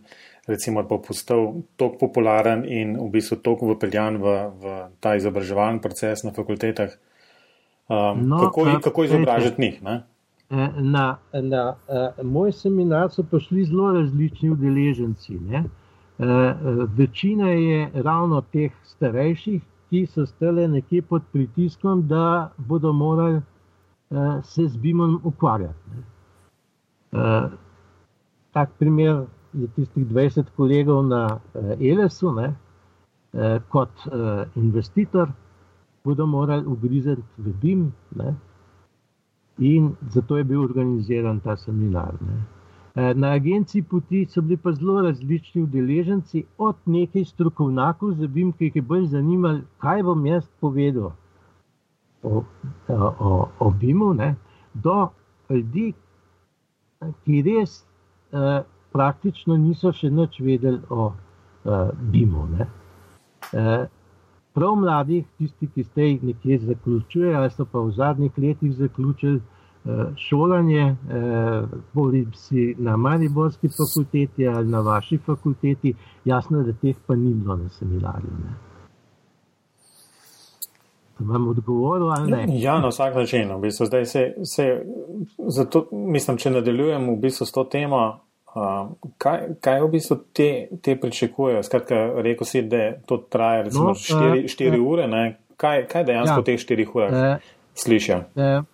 recimo, 0.48 0.84
bo 0.84 1.02
postal 1.02 1.54
tako 1.76 1.98
popularen 2.00 2.64
in 2.66 2.96
v 2.98 3.10
bistvu 3.12 3.38
tako 3.44 3.74
upeljan 3.76 4.18
v, 4.24 4.36
v 4.62 4.76
ta 5.04 5.16
izobraževalni 5.20 5.84
proces 5.84 6.24
na 6.24 6.32
fakultetah. 6.32 6.96
Um, 7.88 8.24
no, 8.28 8.40
kako, 8.48 8.66
a, 8.68 8.80
kako 8.84 9.04
izobražati 9.04 9.62
njih? 9.62 9.84
Ne? 9.84 10.04
E, 10.50 10.70
na, 10.82 11.20
na 11.34 11.64
uh, 11.76 12.24
moj 12.24 12.52
seminar 12.52 13.12
so 13.12 13.24
prišli 13.24 13.68
zelo 13.68 13.92
različni 14.00 14.50
udeleženci. 14.50 15.36
Uh, 15.36 15.68
večina 16.98 17.50
je 17.50 17.92
ravno 17.94 18.42
teh 18.42 18.72
starejših, 18.84 19.62
ki 19.90 20.06
so 20.06 20.26
stale 20.26 20.68
nekje 20.68 21.02
pod 21.02 21.24
pritiskom, 21.32 22.08
da 22.08 22.52
bodo 22.58 22.94
morali 22.94 23.38
uh, 23.38 24.44
se 24.44 24.68
z 24.68 24.78
BIM-om 24.78 25.20
ukvarjati. 25.24 26.02
Uh, 27.12 27.52
tak 28.52 28.70
primer 28.80 29.26
je 29.54 29.68
tistih 29.76 30.08
20 30.08 30.44
kolegov 30.56 31.06
na 31.06 31.40
ELS-u, 31.80 32.28
uh, 32.28 32.52
kot 33.70 33.92
investitor, 34.56 35.32
bodo 36.04 36.26
morali 36.26 36.66
ugrizati 36.66 37.22
v 37.38 37.54
BIM, 37.62 37.92
ne? 38.16 38.36
in 39.58 39.96
zato 40.10 40.38
je 40.38 40.44
bil 40.44 40.62
organiziran 40.62 41.40
ta 41.40 41.56
seminar. 41.58 42.14
Ne? 42.22 42.57
Na 42.98 43.32
agenciji 43.32 43.84
poti 43.84 44.26
so 44.26 44.42
bili 44.42 44.58
pa 44.58 44.72
zelo 44.72 45.02
različni 45.02 45.62
udeleženci, 45.62 46.44
od 46.58 46.76
nekaj 46.86 47.26
strokovnjakov 47.26 48.14
za 48.18 48.28
BIM, 48.28 48.52
ki 48.52 48.66
jih 48.66 48.76
je 48.76 48.82
bolj 48.82 49.06
zanimalo, 49.12 49.60
kaj 49.78 50.04
bom 50.04 50.26
jaz 50.26 50.48
povedal 50.60 51.12
o, 52.24 52.44
o, 52.90 53.48
o 53.60 53.70
BIM-u, 53.72 54.16
do 54.74 54.96
ljudi, 55.50 55.94
ki 57.26 57.42
res 57.46 57.84
uh, 58.32 58.66
praktično 58.94 59.58
niso 59.58 59.92
še 59.94 60.10
nič 60.10 60.40
vedeli 60.42 60.82
o 60.90 61.12
uh, 61.12 61.94
BIM-u. 62.02 62.48
Uh, 62.58 63.86
prav 64.58 64.74
mladih, 64.82 65.26
tisti, 65.38 65.70
ki 65.70 65.84
ste 65.84 66.10
jih 66.10 66.24
nekje 66.32 66.60
zaključili, 66.66 67.36
ali 67.36 67.54
so 67.54 67.66
pa 67.66 67.86
v 67.86 67.94
zadnjih 67.94 68.42
letih 68.42 68.74
zaključili 68.74 69.42
šolanje, 70.18 70.92
uh, 70.92 71.70
bodi 71.94 72.28
si 72.34 72.76
na 72.78 72.98
Mariborski 72.98 73.70
fakulteti 73.70 74.48
ali 74.48 74.68
na 74.68 74.80
vaši 74.80 75.18
fakulteti, 75.18 75.94
jasno, 76.26 76.64
da 76.64 76.74
teh 76.74 76.96
pa 77.08 77.16
ni 77.16 77.34
bilo 77.34 77.56
na 77.56 77.70
seminarju. 77.70 78.32
Ne? 78.44 78.54
Vam 81.20 81.48
odgovoril 81.48 82.12
ali 82.12 82.32
ne? 82.32 82.46
Ja, 82.50 82.80
na 82.80 82.88
vsak 82.88 83.16
način. 83.16 83.56
V 83.56 83.60
bistvu, 83.60 83.86
se, 84.06 84.34
se, 84.44 84.86
zato, 85.48 85.88
mislim, 85.92 86.38
če 86.38 86.52
nadaljujem 86.52 87.10
v 87.10 87.16
bistvu 87.22 87.46
s 87.46 87.52
to 87.52 87.64
temo, 87.64 88.20
kaj, 89.18 89.48
kaj 89.62 89.82
v 89.82 89.90
bistvu 89.92 90.18
te, 90.34 90.50
te 90.82 90.96
pričakujejo? 91.00 91.64
Skratka, 91.64 91.96
rekel 92.22 92.48
si, 92.48 92.62
da 92.62 92.92
to 93.06 93.18
traja 93.18 93.62
recimo 93.62 93.94
4 93.94 94.72
no, 94.72 94.84
uh, 94.84 94.92
ure. 94.92 95.08
Ne? 95.08 95.38
Kaj, 95.58 95.88
kaj 95.90 96.04
dejansko 96.04 96.36
ja, 96.36 96.42
v 96.42 96.50
teh 96.52 96.66
4 96.70 96.88
urah 96.94 97.14
uh, 97.14 97.54
slišijo? 97.74 98.18
Uh, 98.36 98.66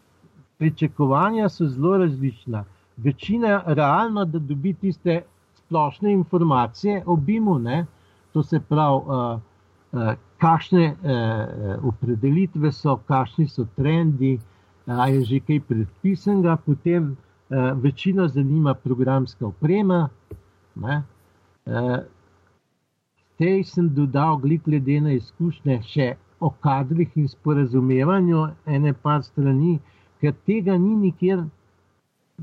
pričakovanja 0.58 1.50
so 1.50 1.68
zelo 1.68 1.98
različna. 1.98 2.64
Večina 2.98 3.64
realno, 3.66 4.26
da 4.26 4.40
dobi 4.40 4.74
tiste 4.74 5.22
splošne 5.56 6.14
informacije 6.14 7.04
o 7.06 7.16
BIM-u, 7.16 7.60
to 8.34 8.44
se 8.44 8.60
pravi, 8.60 9.02
uh, 9.06 9.40
uh, 9.92 10.14
kakšne 10.38 10.94
uh, 10.94 11.86
opredelitve 11.88 12.72
so, 12.72 12.98
kakšni 13.08 13.48
so 13.48 13.66
trendi, 13.76 14.40
uh, 14.86 15.08
je 15.10 15.24
že 15.24 15.40
kaj 15.40 15.60
predpisanega, 15.60 16.58
potem 16.66 17.16
Eh, 17.54 17.74
večino 17.76 18.28
zanima 18.28 18.74
programska 18.74 19.48
oprema. 19.48 20.10
Uh, 20.76 21.98
tej 23.38 23.64
sem 23.64 23.90
dodal, 23.94 24.38
glede 24.38 24.96
na 25.02 25.12
izkušnje, 25.14 25.76
še 25.86 26.08
o 26.40 26.50
kadrih 26.50 27.12
in 27.16 27.28
sporazumevanju 27.28 28.48
ene 28.66 28.94
par 28.94 29.22
strani, 29.24 29.78
ker 30.24 30.32
tega 30.48 30.78
ni 30.80 30.96
nikjer, 30.96 31.44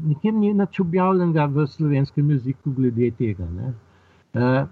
nikjer 0.04 0.34
ni 0.36 0.52
nič 0.52 0.80
objavljenega 0.84 1.46
v 1.54 1.64
slovenskem 1.66 2.30
jeziku 2.36 2.74
glede 2.76 3.08
tega. 3.16 3.48
Uh, 4.36 4.66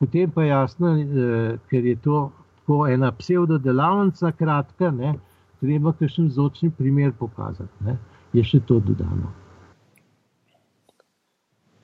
potem 0.00 0.30
pa 0.32 0.46
jasno, 0.48 0.94
uh, 0.96 1.58
ker 1.68 1.84
je 1.84 1.96
to 2.08 2.28
tako 2.68 2.86
ena 2.86 3.12
pseudodelavnica, 3.12 4.32
kratka, 4.32 4.90
ne, 4.90 5.14
treba 5.60 5.92
kakšen 5.92 6.30
zočni 6.30 6.70
primer 6.70 7.12
pokazati. 7.12 7.84
Ne, 7.84 7.98
je 8.32 8.44
še 8.44 8.60
to 8.68 8.80
dodano. 8.84 9.32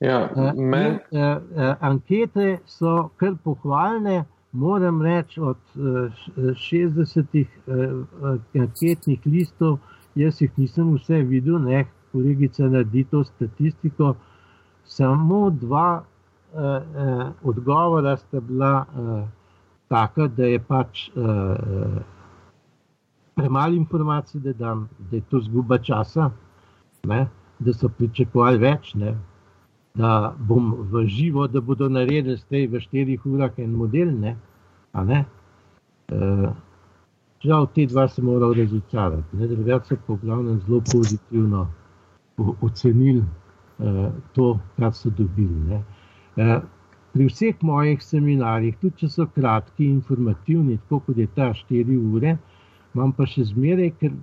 Ja, 0.00 0.28
eh, 0.36 0.52
men... 0.56 0.98
in, 1.10 1.20
uh, 1.20 1.76
ankete 1.80 2.58
so 2.68 3.10
kar 3.16 3.36
pohvalne, 3.44 4.24
moram 4.52 5.00
reči, 5.02 5.40
od 5.40 5.60
uh, 5.76 6.24
60 6.36 7.36
uh, 7.40 8.36
anketnih 8.60 9.24
listov, 9.24 9.78
jaz 10.14 10.40
jih 10.42 10.50
nisem 10.56 10.94
vse 10.94 11.22
videl, 11.28 11.58
ne, 11.58 11.84
kolegica 12.12 12.68
naredi 12.68 13.04
to 13.10 13.24
statistiko. 13.24 14.14
Samo 14.84 15.50
dva 15.50 16.02
uh, 16.02 16.60
uh, 16.60 17.26
odgovora 17.42 18.16
sta 18.16 18.40
bila 18.40 18.84
uh, 18.84 19.22
taka, 19.88 20.28
da 20.28 20.46
je 20.46 20.58
pač 20.60 21.08
uh, 21.16 22.00
premalo 23.34 23.74
informacij, 23.74 24.40
da, 24.40 24.52
dam, 24.52 24.88
da 25.10 25.16
je 25.16 25.22
to 25.30 25.40
zguba 25.40 25.78
časa, 25.78 26.30
ne, 27.06 27.26
da 27.58 27.72
so 27.72 27.88
pričakovali 27.88 28.58
več. 28.58 28.94
Ne 28.94 29.14
da 29.94 30.34
bom 30.38 30.74
v 30.90 31.06
živo, 31.06 31.46
da 31.46 31.60
bodo 31.60 31.88
naredili 31.88 32.36
stej 32.38 32.66
v 32.66 32.80
štirih 32.80 33.26
urah 33.26 33.52
en 33.58 33.74
model. 33.78 34.10
Ne? 34.10 34.36
Ne? 34.94 35.24
E, 36.08 36.50
žal, 37.44 37.66
te 37.74 37.86
dva 37.86 38.08
se 38.08 38.22
morajo 38.22 38.54
razočarati. 38.54 39.36
Drugače 39.36 39.94
so 39.94 39.96
po 40.06 40.16
glavnem 40.22 40.60
zelo 40.66 40.80
pozitivno 40.92 41.66
ocenili 42.60 43.22
e, 43.22 44.10
to, 44.34 44.58
kar 44.76 44.92
so 44.92 45.10
dobili. 45.10 45.80
E, 46.36 46.60
pri 47.12 47.26
vseh 47.30 47.62
mojih 47.62 48.02
seminarjih, 48.02 48.76
tudi 48.80 49.04
če 49.04 49.08
so 49.08 49.26
kratki 49.34 49.86
in 49.86 50.00
informativni, 50.00 50.78
tako 50.88 51.00
kot 51.06 51.18
je 51.18 51.28
ta 51.36 51.52
štiri 51.54 51.96
ure, 51.96 52.36
imam 52.94 53.12
pa 53.14 53.26
še 53.30 53.44
zmeraj, 53.52 53.92
ker 54.00 54.16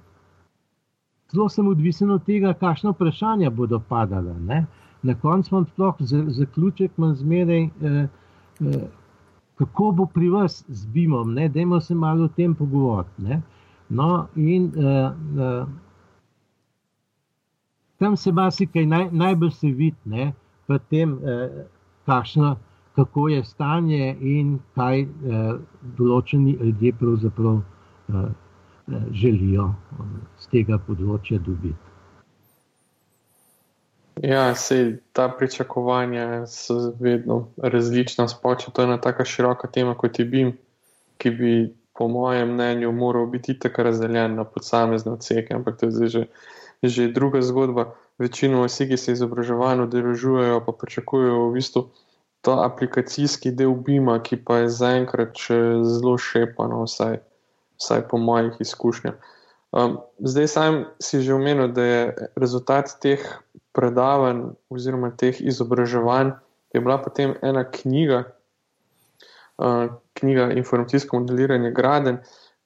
zelo 1.32 1.48
sem 1.50 1.68
odvisen 1.72 2.12
od 2.12 2.26
tega, 2.28 2.52
kakšno 2.54 2.92
vprašanja 2.92 3.54
bodo 3.56 3.80
padala. 3.80 4.36
Ne? 4.48 4.66
na 5.04 5.16
koncu 5.16 5.50
imam 5.56 5.66
sploh 5.66 5.96
zaključek, 6.28 6.92
imam 6.98 7.16
zmeraj, 7.16 7.64
eh, 7.64 7.70
eh, 8.62 8.88
kako 9.62 9.92
bo 9.92 10.06
pri 10.06 10.30
vas 10.34 10.64
z 10.68 10.86
BIM-om, 10.94 11.36
da 11.36 11.62
imamo 11.62 11.82
se 11.82 11.96
malo 11.96 12.26
o 12.26 12.34
tem 12.36 12.56
pogovoriti. 12.56 13.38
No, 13.90 14.28
in 14.36 14.72
eh, 14.78 15.12
eh, 15.46 15.66
tam 18.00 18.18
se 18.18 18.32
marsikaj 18.32 18.86
naj, 18.86 19.10
najbolj 19.12 19.52
se 19.52 19.68
vidi, 19.68 20.32
v 20.68 20.80
tem, 20.90 21.18
eh, 21.24 21.66
kakšno, 22.06 22.56
kako 22.96 23.28
je 23.30 23.44
stanje 23.44 24.16
in 24.22 24.60
kaj 24.76 25.02
eh, 25.02 25.52
določeni 25.98 26.58
ljudje 26.62 26.94
pravzaprav. 27.00 27.62
Eh, 28.10 28.32
želijo 29.12 29.70
z 30.40 30.50
tega 30.52 30.78
področja 30.88 31.40
dobiti. 31.46 31.91
Ja, 34.22 34.56
se 34.56 34.98
ta 35.14 35.30
pričakovanja 35.30 36.48
so 36.48 36.94
vedno 37.00 37.48
različna. 37.58 38.28
Spoče, 38.28 38.72
to 38.74 38.82
je 38.82 38.86
ena 38.86 39.02
tako 39.02 39.26
široka 39.26 39.68
tema 39.68 39.96
kot 39.98 40.20
je 40.20 40.26
BIM, 40.26 40.58
ki 41.18 41.30
bi, 41.30 41.76
po 41.98 42.08
mojem 42.08 42.54
mnenju, 42.54 42.92
moral 42.92 43.26
biti 43.26 43.60
tako 43.60 43.84
razdeljen 43.84 44.36
na 44.36 44.44
posamezne 44.44 45.12
odseke, 45.12 45.54
ampak 45.54 45.80
to 45.80 45.86
je 45.86 46.08
že, 46.08 46.26
že 46.84 47.08
druga 47.08 47.42
zgodba. 47.42 47.94
Večino 48.18 48.62
vsi, 48.64 48.88
ki 48.88 48.98
se 48.98 49.12
izobraževanje 49.12 49.84
udeležujejo, 49.90 50.62
pa 50.66 50.72
pričakujejo 50.72 51.48
v 51.48 51.54
bistvu 51.54 51.88
ta 52.42 52.60
aplikacijski 52.66 53.52
del 53.52 53.74
BIM-a, 53.74 54.20
ki 54.24 54.38
pa 54.46 54.62
je 54.62 54.70
zaenkrat 54.70 55.38
zelo 55.84 56.18
šepano, 56.18 56.84
vsaj, 56.86 57.18
vsaj 57.82 58.08
po 58.10 58.18
mojih 58.18 58.54
izkušnjah. 58.60 59.18
Um, 59.72 59.98
zdaj 60.20 60.48
sam 60.48 60.86
si 61.00 61.22
že 61.22 61.34
omenil, 61.34 61.72
da 61.74 61.84
je 61.84 62.30
rezultat 62.36 63.00
teh 63.02 63.24
predavanj 63.72 64.52
oziroma 64.70 65.12
teh 65.18 65.42
izobraževanj 65.42 66.32
je 66.74 66.82
bila 66.82 66.98
potem 67.02 67.34
ena 67.42 67.64
knjiga, 67.72 68.24
uh, 69.58 69.92
knjiga 70.14 70.52
Informacijsko 70.52 71.20
modeliranje 71.20 71.72
graden. 71.72 72.18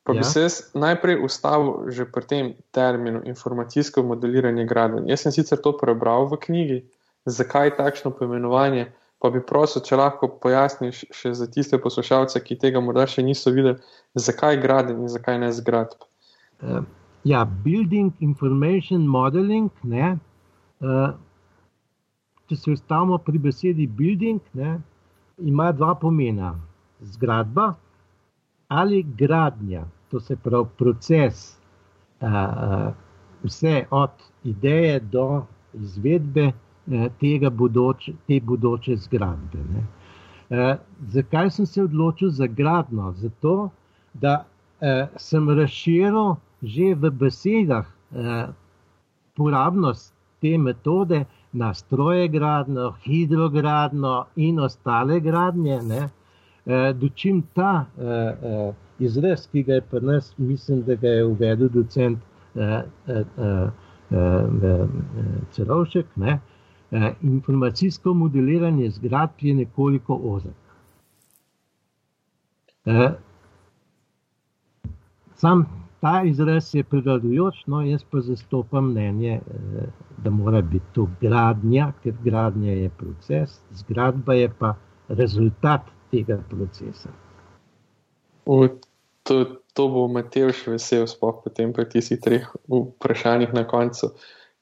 Pa 0.03 0.13
ja. 0.13 0.17
bi 0.17 0.23
se 0.23 0.41
jaz 0.41 0.59
najprej 0.73 1.17
ustavil 1.25 1.89
že 1.89 2.05
pri 2.05 2.27
tem 2.29 2.53
terminu 2.71 3.21
informacijsko 3.25 4.03
modeliranje 4.03 4.65
graden. 4.65 5.09
Jaz 5.09 5.25
sem 5.25 5.31
sicer 5.31 5.57
to 5.57 5.73
prebral 5.77 6.29
v 6.29 6.37
knjigi, 6.37 6.83
zakaj 7.25 7.73
takšno 7.77 8.11
poimenovanje, 8.11 8.91
pa 9.17 9.29
bi 9.33 9.41
prosil, 9.41 9.81
če 9.81 9.97
lahko 9.97 10.29
pojasniš 10.41 11.05
še 11.09 11.33
za 11.33 11.47
tiste 11.49 11.81
poslušalce, 11.81 12.37
ki 12.45 12.59
tega 12.61 12.83
morda 12.85 13.07
še 13.09 13.25
niso 13.25 13.49
videli, 13.49 13.81
zakaj 14.13 14.61
graden 14.61 15.01
in 15.01 15.09
zakaj 15.09 15.39
ne 15.41 15.49
zgradb. 15.49 16.05
Uh, 16.61 16.85
ja, 17.25 17.41
building 17.65 18.13
information 18.21 19.07
modeling, 19.09 19.71
ne, 19.81 20.17
če 22.47 22.55
se 22.55 22.71
ustavimo 22.71 23.17
pri 23.17 23.39
besedi 23.39 23.87
building, 23.87 24.41
ne, 24.53 24.77
ima 25.39 25.71
dva 25.71 25.95
pomena: 25.95 26.53
zgradba 27.01 27.73
ali 28.67 29.03
gradnja. 29.03 29.85
To 30.11 30.19
se 30.19 30.35
pravi 30.35 30.67
proces, 30.77 31.57
a, 32.21 32.91
vse 33.43 33.85
od 33.91 34.11
ideje 34.43 34.99
do 34.99 35.45
izvedbe 35.73 36.45
eh, 36.45 37.09
tega 37.19 37.49
bodoče, 37.49 38.13
te 38.27 38.39
bodoče 38.41 38.95
zgradbe. 38.95 39.63
Ne. 39.73 39.83
A, 40.49 40.77
zakaj 41.07 41.51
sem 41.51 41.65
se 41.65 41.83
odločil 41.83 42.29
za 42.29 42.47
gradno? 42.47 43.11
Zato, 43.11 43.69
da 44.13 44.45
a, 44.81 45.07
sem 45.17 45.49
razširil 45.49 46.35
že 46.61 46.95
v 46.95 47.11
besedah 47.11 47.85
a, 47.85 48.47
porabnost 49.35 50.14
te 50.45 50.57
metode 50.57 51.25
na 51.51 51.73
stroje 51.73 52.27
gradno, 52.27 52.93
hidrogradno 53.03 54.25
in 54.35 54.59
ostale 54.59 55.19
gradnje. 55.19 55.81
Ne, 55.81 56.09
e, 56.65 56.93
dočim 56.93 57.41
ta 57.53 57.85
e, 57.97 58.03
e, 58.05 58.73
izraz, 58.99 59.47
ki 59.51 59.63
ga 59.63 59.79
je 59.79 59.85
pri 59.89 60.01
nas, 60.05 60.33
mislim, 60.37 60.83
da 60.85 60.95
ga 60.95 61.07
je 61.07 61.25
uvedel 61.25 61.69
docent 61.73 62.19
e, 62.55 62.83
e, 63.07 63.23
e, 63.41 64.75
Celovšek, 65.51 66.13
ne, 66.15 66.37
e, 66.91 67.13
informacijsko 67.21 68.13
modeliranje 68.13 68.89
zgradb 68.99 69.41
je 69.41 69.53
nekoliko 69.63 70.19
ozek. 70.23 70.61
E, 72.85 73.09
sam 75.35 75.65
ta 76.01 76.21
izraz 76.25 76.75
je 76.75 76.83
prevladujoč, 76.83 77.65
no 77.67 77.81
jaz 77.81 78.03
pa 78.11 78.21
zastopam 78.21 78.91
mnenje, 78.91 79.39
eh, 79.39 79.85
da 80.17 80.29
mora 80.29 80.61
biti 80.61 80.85
to 80.93 81.07
gradnja, 81.21 81.91
ker 82.03 82.13
gradnja 82.23 82.73
je 82.73 82.89
proces, 82.89 83.59
zgradba 83.71 84.33
je 84.33 84.49
pa 84.59 84.75
rezultat 85.07 85.81
tega 86.11 86.39
procesa. 86.49 87.09
U, 88.45 88.67
to, 89.23 89.45
to 89.73 89.87
bo 89.89 90.07
Matej 90.07 90.51
še 90.53 90.75
vesel, 90.75 91.05
spoh 91.09 91.41
potem 91.43 91.73
pa 91.73 91.85
ti 91.89 92.01
si 92.01 92.17
treh 92.21 92.45
vprašanjih 92.69 93.55
na 93.57 93.65
koncu, 93.67 94.13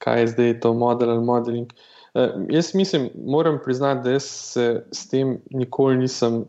kaj 0.04 0.22
je 0.22 0.32
zdaj 0.36 0.60
to 0.64 0.74
model 0.74 1.12
ali 1.12 1.26
modeling. 1.26 1.74
Uh, 2.14 2.46
jaz 2.54 2.74
mislim, 2.76 3.10
moram 3.26 3.60
priznati, 3.64 4.10
da 4.10 4.20
se 4.20 4.86
s 4.92 5.08
tem 5.10 5.40
nikoli 5.52 5.98
nisem, 5.98 6.44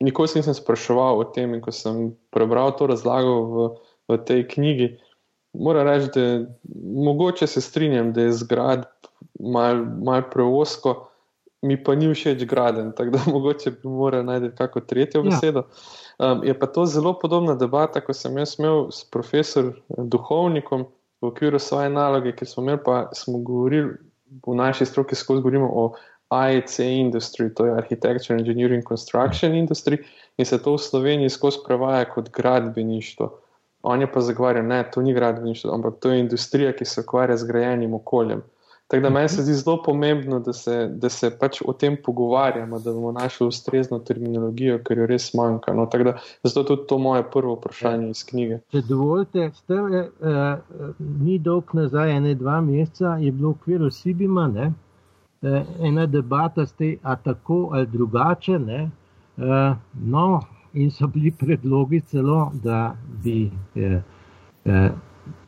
nikoli 0.00 0.28
nisem 0.36 0.54
spraševal 0.54 1.18
o 1.18 1.24
tem, 1.24 1.56
ko 1.64 1.72
sem 1.72 2.12
prebral 2.30 2.74
to 2.76 2.86
razlago 2.90 3.38
v 3.50 3.70
v 4.08 4.18
tej 4.26 4.46
knjigi. 4.48 4.98
Moram 5.52 5.86
reči, 5.86 6.08
da 6.14 6.24
mogoče 7.04 7.46
se 7.46 7.60
strinjam, 7.60 8.12
da 8.12 8.22
je 8.22 8.32
zgrad 8.32 8.86
malo 9.40 9.84
mal 10.04 10.22
preosko, 10.30 11.08
mi 11.62 11.76
pa 11.84 11.94
ni 11.94 12.08
všeč 12.14 12.44
graden, 12.44 12.92
tako 12.96 13.10
da 13.10 13.18
mogoče 13.34 13.70
bi 13.70 13.88
moral 13.88 14.24
najti 14.24 14.56
kako 14.56 14.80
tretjo 14.80 15.20
ja. 15.20 15.30
besedo. 15.30 15.62
Um, 16.18 16.44
je 16.44 16.58
pa 16.58 16.66
to 16.66 16.86
zelo 16.86 17.18
podobna 17.18 17.54
debata, 17.54 18.00
ko 18.00 18.12
sem 18.12 18.38
jaz 18.38 18.56
imel 18.58 18.90
s 18.90 19.04
profesorjem 19.10 19.74
duhovnikom 19.98 20.86
v 21.22 21.26
okviru 21.26 21.58
svoje 21.58 21.90
naloge, 21.90 22.32
ker 22.36 22.48
smo 22.48 22.62
imeli 22.62 22.80
pa 22.84 23.08
smo 23.14 23.38
govorili 23.38 23.94
v 24.46 24.54
naši 24.54 24.86
stroki 24.86 25.14
skozi 25.14 25.42
govorimo 25.42 25.68
o 25.72 25.92
IEC 26.32 26.78
industry, 26.78 27.54
to 27.54 27.66
je 27.66 27.76
Architecture, 27.76 28.38
Engineering, 28.38 28.88
Construction 28.88 29.52
industry 29.52 29.98
in 30.38 30.44
se 30.46 30.62
to 30.62 30.74
v 30.74 30.78
Sloveniji 30.78 31.28
skozi 31.28 31.58
prevaja 31.66 32.04
kot 32.04 32.30
gradbeništvo. 32.32 33.41
On 33.82 34.00
je 34.00 34.12
pa 34.12 34.20
zagovarjal, 34.20 34.68
da 34.68 34.82
to 34.82 35.02
ni 35.02 35.14
gradbeništvo, 35.14 35.74
ampak 35.74 35.94
to 36.00 36.12
je 36.12 36.20
industrija, 36.20 36.72
ki 36.72 36.84
se 36.84 37.00
ukvarja 37.00 37.36
z 37.36 37.46
grajenim 37.46 37.94
okoljem. 37.94 38.42
Tako 38.92 39.02
da 39.02 39.10
meni 39.10 39.28
se 39.28 39.42
zdi 39.42 39.54
zelo 39.54 39.82
pomembno, 39.82 40.40
da 40.40 40.52
se, 40.52 40.88
da 40.92 41.08
se 41.08 41.30
pač 41.38 41.62
o 41.64 41.72
tem 41.72 41.96
pogovarjamo, 42.04 42.78
da 42.78 42.92
bomo 42.92 43.12
našli 43.12 43.46
ustrezno 43.46 43.98
terminologijo, 43.98 44.78
ker 44.84 44.98
jo 44.98 45.06
res 45.06 45.30
manjka. 45.34 45.72
No, 45.72 45.86
da, 45.86 46.18
zato 46.42 46.60
je 46.60 46.66
tudi 46.66 46.86
to 46.88 46.98
moje 46.98 47.22
prvo 47.32 47.54
vprašanje 47.54 48.10
iz 48.10 48.20
knjige. 48.28 48.58
Če 48.70 48.82
dovolite, 48.88 49.48
ste, 49.54 49.74
eh, 49.74 50.10
eh, 50.20 50.92
ni 50.98 51.38
dolg 51.38 51.72
nazaj, 51.72 52.12
ene 52.16 52.34
dva 52.34 52.60
meseca 52.60 53.16
je 53.20 53.32
bilo 53.32 53.54
v 53.54 53.56
okviru 53.56 53.90
Sibima 53.90 54.44
ne, 54.48 54.72
eh, 55.42 55.64
ena 55.80 56.06
debata, 56.06 56.66
ste, 56.66 56.96
a 57.02 57.16
tako 57.16 57.70
ali 57.72 57.86
drugače. 57.86 58.58
Ne, 58.58 58.90
eh, 59.38 59.74
no, 60.04 60.40
in 60.74 60.90
so 60.90 61.06
bili 61.08 61.30
predlogi 61.30 62.00
celo, 62.00 62.52
da 62.62 62.96
bi 63.22 63.50
eh, 63.74 64.00
eh, 64.64 64.90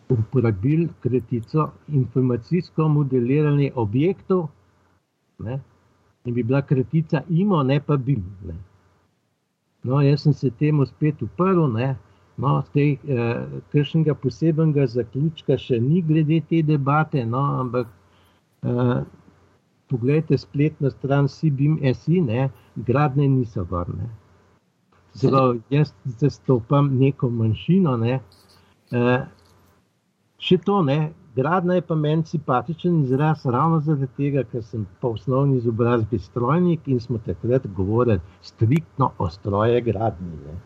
uporabili 0.09 0.89
kratico 1.01 1.71
informacijsko 1.89 2.89
modeliranje 2.89 3.73
objektov 3.75 4.47
ne, 5.39 5.61
in 6.25 6.35
bi 6.35 6.43
bila 6.43 6.63
kratica 6.63 7.23
IMO, 7.29 7.63
ne 7.63 7.81
pa 7.81 7.97
BIM. 7.97 8.25
Ne. 8.47 8.55
No, 9.83 10.01
jaz 10.03 10.23
sem 10.23 10.33
se 10.33 10.51
temu 10.51 10.87
spet 10.87 11.23
uprl, 11.23 11.67
ne. 11.73 11.97
No, 12.37 12.63
tej, 12.73 12.97
eh, 13.09 13.45
kršnega 13.73 14.15
posebnega 14.15 14.87
zaključka 14.87 15.59
še 15.59 15.79
ni 15.81 16.03
glede 16.03 16.41
te 16.49 16.63
debate, 16.63 17.25
no, 17.25 17.43
ampak 17.61 17.87
eh, 18.63 19.05
pogledajte 19.89 20.39
spletno 20.39 20.91
stran 20.91 21.29
CBIM.si, 21.29 22.21
gradne 22.77 23.29
niso 23.29 23.65
vrne 23.71 24.11
zelo 25.15 25.57
jaz 25.71 25.93
zastopam 26.05 26.91
neko 26.99 27.31
manjšino. 27.31 27.97
Ne. 27.97 28.21
E, 28.93 29.19
še 30.39 30.59
to 30.67 30.83
ne, 30.83 30.99
gradna 31.37 31.79
je 31.79 31.87
pa 31.87 31.95
meni 31.95 32.27
simpatičen 32.27 33.01
izraz, 33.03 33.47
ravno 33.47 33.81
zaradi 33.81 34.11
tega, 34.17 34.45
ker 34.51 34.63
sem 34.63 34.87
po 35.01 35.15
osnovni 35.17 35.59
izobrazbi 35.63 36.19
strojnik 36.19 36.87
in 36.87 37.01
smo 37.01 37.19
takrat 37.27 37.67
govorili 37.67 38.21
striktno 38.43 39.13
o 39.19 39.31
stroje 39.31 39.81
gradni. 39.81 40.39
Ne. 40.47 40.61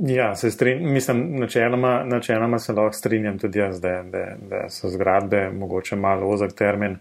Ja, 0.00 0.34
se 0.34 0.50
strinjam, 0.50 0.92
mislim, 0.92 1.36
načeloma, 1.40 2.04
načeloma 2.04 2.58
se 2.58 2.72
lahko 2.72 2.92
strinjam 2.92 3.38
tudi 3.38 3.58
jaz, 3.58 3.80
da, 3.80 4.02
da, 4.02 4.24
da 4.50 4.64
so 4.70 4.88
zgradbe 4.90 5.50
mogoče 5.54 5.96
malo 5.96 6.28
ozak 6.28 6.52
termin, 6.58 6.96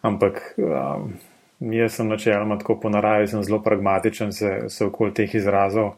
ampak 0.00 0.40
um, 0.56 1.12
Jaz 1.60 1.92
sem 1.92 2.08
načeloma 2.08 2.58
tako 2.58 2.80
po 2.80 2.88
naravi, 2.88 3.26
sem 3.28 3.42
zelo 3.42 3.62
pragmatičen, 3.62 4.32
se, 4.32 4.50
se 4.68 4.84
okoli 4.86 5.14
teh 5.14 5.34
izrazov, 5.34 5.90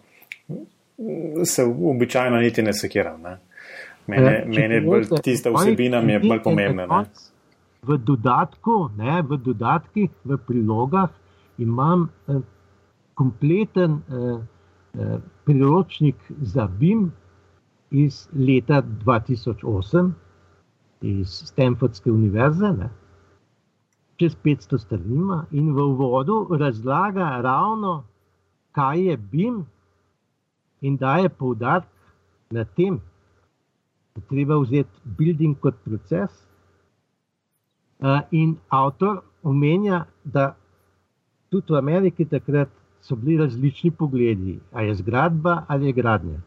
se 1.44 1.64
običajno 1.64 2.40
niti 2.40 2.62
ne 2.62 2.72
sekiram. 2.72 3.20
Ne. 3.22 3.36
Mene, 4.06 4.32
e, 4.32 4.44
mene 4.46 4.80
bolj, 4.80 5.06
tista 5.22 5.50
vsebina 5.54 6.00
mi 6.02 6.12
je 6.12 6.18
bolj 6.18 6.42
pomembna. 6.42 6.86
Ne. 6.86 7.04
V 7.82 7.98
dodatku, 7.98 8.90
ne, 8.98 9.22
v 9.22 9.38
dodatkih, 9.38 10.10
v 10.24 10.38
prilogah 10.46 11.10
imam 11.58 12.08
eh, 12.28 12.40
kompleten 13.14 13.92
eh, 13.92 14.42
eh, 14.98 15.16
priročnik 15.44 16.16
za 16.40 16.66
BIM 16.66 17.10
iz 17.90 18.26
leta 18.34 18.82
2008, 19.04 20.10
iz 21.02 21.28
Stanfordske 21.28 22.10
univerze. 22.10 22.72
Ne 22.78 22.90
čez 24.22 24.36
500 24.44 24.78
strani 24.78 25.40
in 25.50 25.72
v 25.74 25.82
uvodu 25.82 26.46
razlaga 26.54 27.40
ravno, 27.42 28.04
kaj 28.72 29.00
je 29.08 29.16
BIM 29.16 29.64
in 30.80 30.96
daje 30.96 31.28
poudarek 31.28 31.88
na 32.50 32.64
tem, 32.64 33.00
da 34.14 34.20
treba 34.30 34.60
vzeti 34.62 35.00
building 35.18 35.58
kot 35.58 35.74
proces. 35.84 36.30
Uh, 37.98 38.20
in 38.30 38.56
avtor 38.68 39.22
omenja, 39.42 40.04
da 40.24 40.54
tudi 41.50 41.72
v 41.72 41.78
Ameriki 41.78 42.24
takrat 42.24 42.70
so 43.02 43.16
bili 43.16 43.36
različni 43.42 43.90
pogledi, 43.90 44.60
ali 44.72 44.86
je 44.86 44.94
zgradba 44.94 45.64
ali 45.68 45.86
je 45.86 45.92
gradnja. 45.92 46.38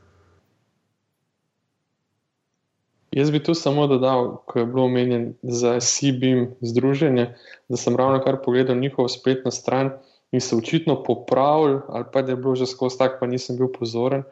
Jaz 3.15 3.31
bi 3.31 3.39
tu 3.39 3.53
samo 3.53 3.87
dodal, 3.87 4.41
ko 4.45 4.59
je 4.59 4.65
bilo 4.65 4.83
omenjeno 4.85 5.31
za 5.41 5.79
CBIM 5.79 6.49
združenje, 6.61 7.35
da 7.69 7.77
sem 7.77 7.95
ravno 7.95 8.19
kar 8.23 8.41
pogledal 8.45 8.75
njihovo 8.75 9.07
spletno 9.07 9.51
stran 9.51 9.91
in 10.31 10.41
se 10.41 10.55
očitno 10.55 11.03
popravil, 11.03 11.79
ali 11.87 12.05
pa 12.13 12.21
da 12.21 12.31
je 12.31 12.35
bilo 12.35 12.55
že 12.55 12.65
skozi 12.65 12.97
tak, 12.97 13.15
pa 13.19 13.27
nisem 13.27 13.55
bil 13.57 13.71
pozoren, 13.79 14.23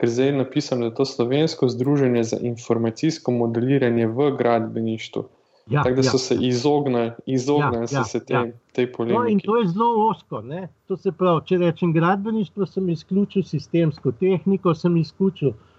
ker 0.00 0.08
zdaj 0.08 0.26
je 0.26 0.38
napisano, 0.38 0.80
da 0.80 0.86
je 0.86 0.94
to 0.94 1.04
slovensko 1.04 1.68
združenje 1.68 2.24
za 2.24 2.38
informacijsko 2.40 3.32
modeliranje 3.32 4.06
v 4.06 4.32
gradbeništvu. 4.38 5.24
Ja, 5.70 5.82
Tako 5.82 5.96
da 5.96 6.02
so 6.02 6.16
ja. 6.16 6.18
se 6.18 6.36
izognili, 6.40 7.10
izognili 7.26 7.86
ja, 7.92 7.98
ja, 7.98 8.04
se 8.04 8.24
tem, 8.24 8.46
ja. 8.46 8.52
tej 8.72 8.92
polemiki. 8.92 9.18
No, 9.18 9.28
in 9.28 9.40
to 9.44 9.56
je 9.56 9.68
zelo 9.68 10.08
osko. 10.10 10.40
Ne? 10.40 10.68
To 10.88 10.96
se 10.96 11.12
pravi, 11.12 11.44
če 11.44 11.58
rečem 11.58 11.92
gradbeništvo, 11.92 12.66
sem 12.66 12.88
izključil 12.88 13.44
sistemsko 13.44 14.12
tehniko, 14.12 14.74
sem 14.74 14.96
izključil 14.96 15.48
uh, 15.48 15.69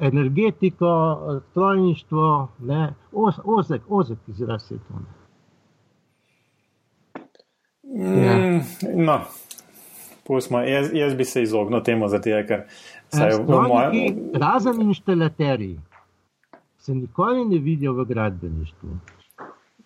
energetiko, 0.00 1.18
strojništvo, 1.50 2.48
Oz, 3.12 3.34
ozek, 3.44 3.82
ozek 3.88 4.18
izraz 4.28 4.70
je 4.70 4.78
to. 4.78 4.94
Ja. 7.84 8.36
Mm, 8.36 8.60
no, 9.04 9.20
pusmo, 10.26 10.60
jaz, 10.60 10.90
jaz 10.92 11.14
bi 11.14 11.24
se 11.24 11.42
izognil 11.42 11.80
temu, 11.82 12.08
zato 12.08 12.30
ker 12.48 12.62
se 13.08 13.28
v 13.42 13.60
mojem. 13.68 13.92
Razen 14.34 14.80
inštalaterji 14.82 15.80
se 16.78 16.94
nikoli 16.94 17.44
ne 17.44 17.58
vidijo 17.58 17.92
v 17.92 18.04
gradbeništvu. 18.04 18.88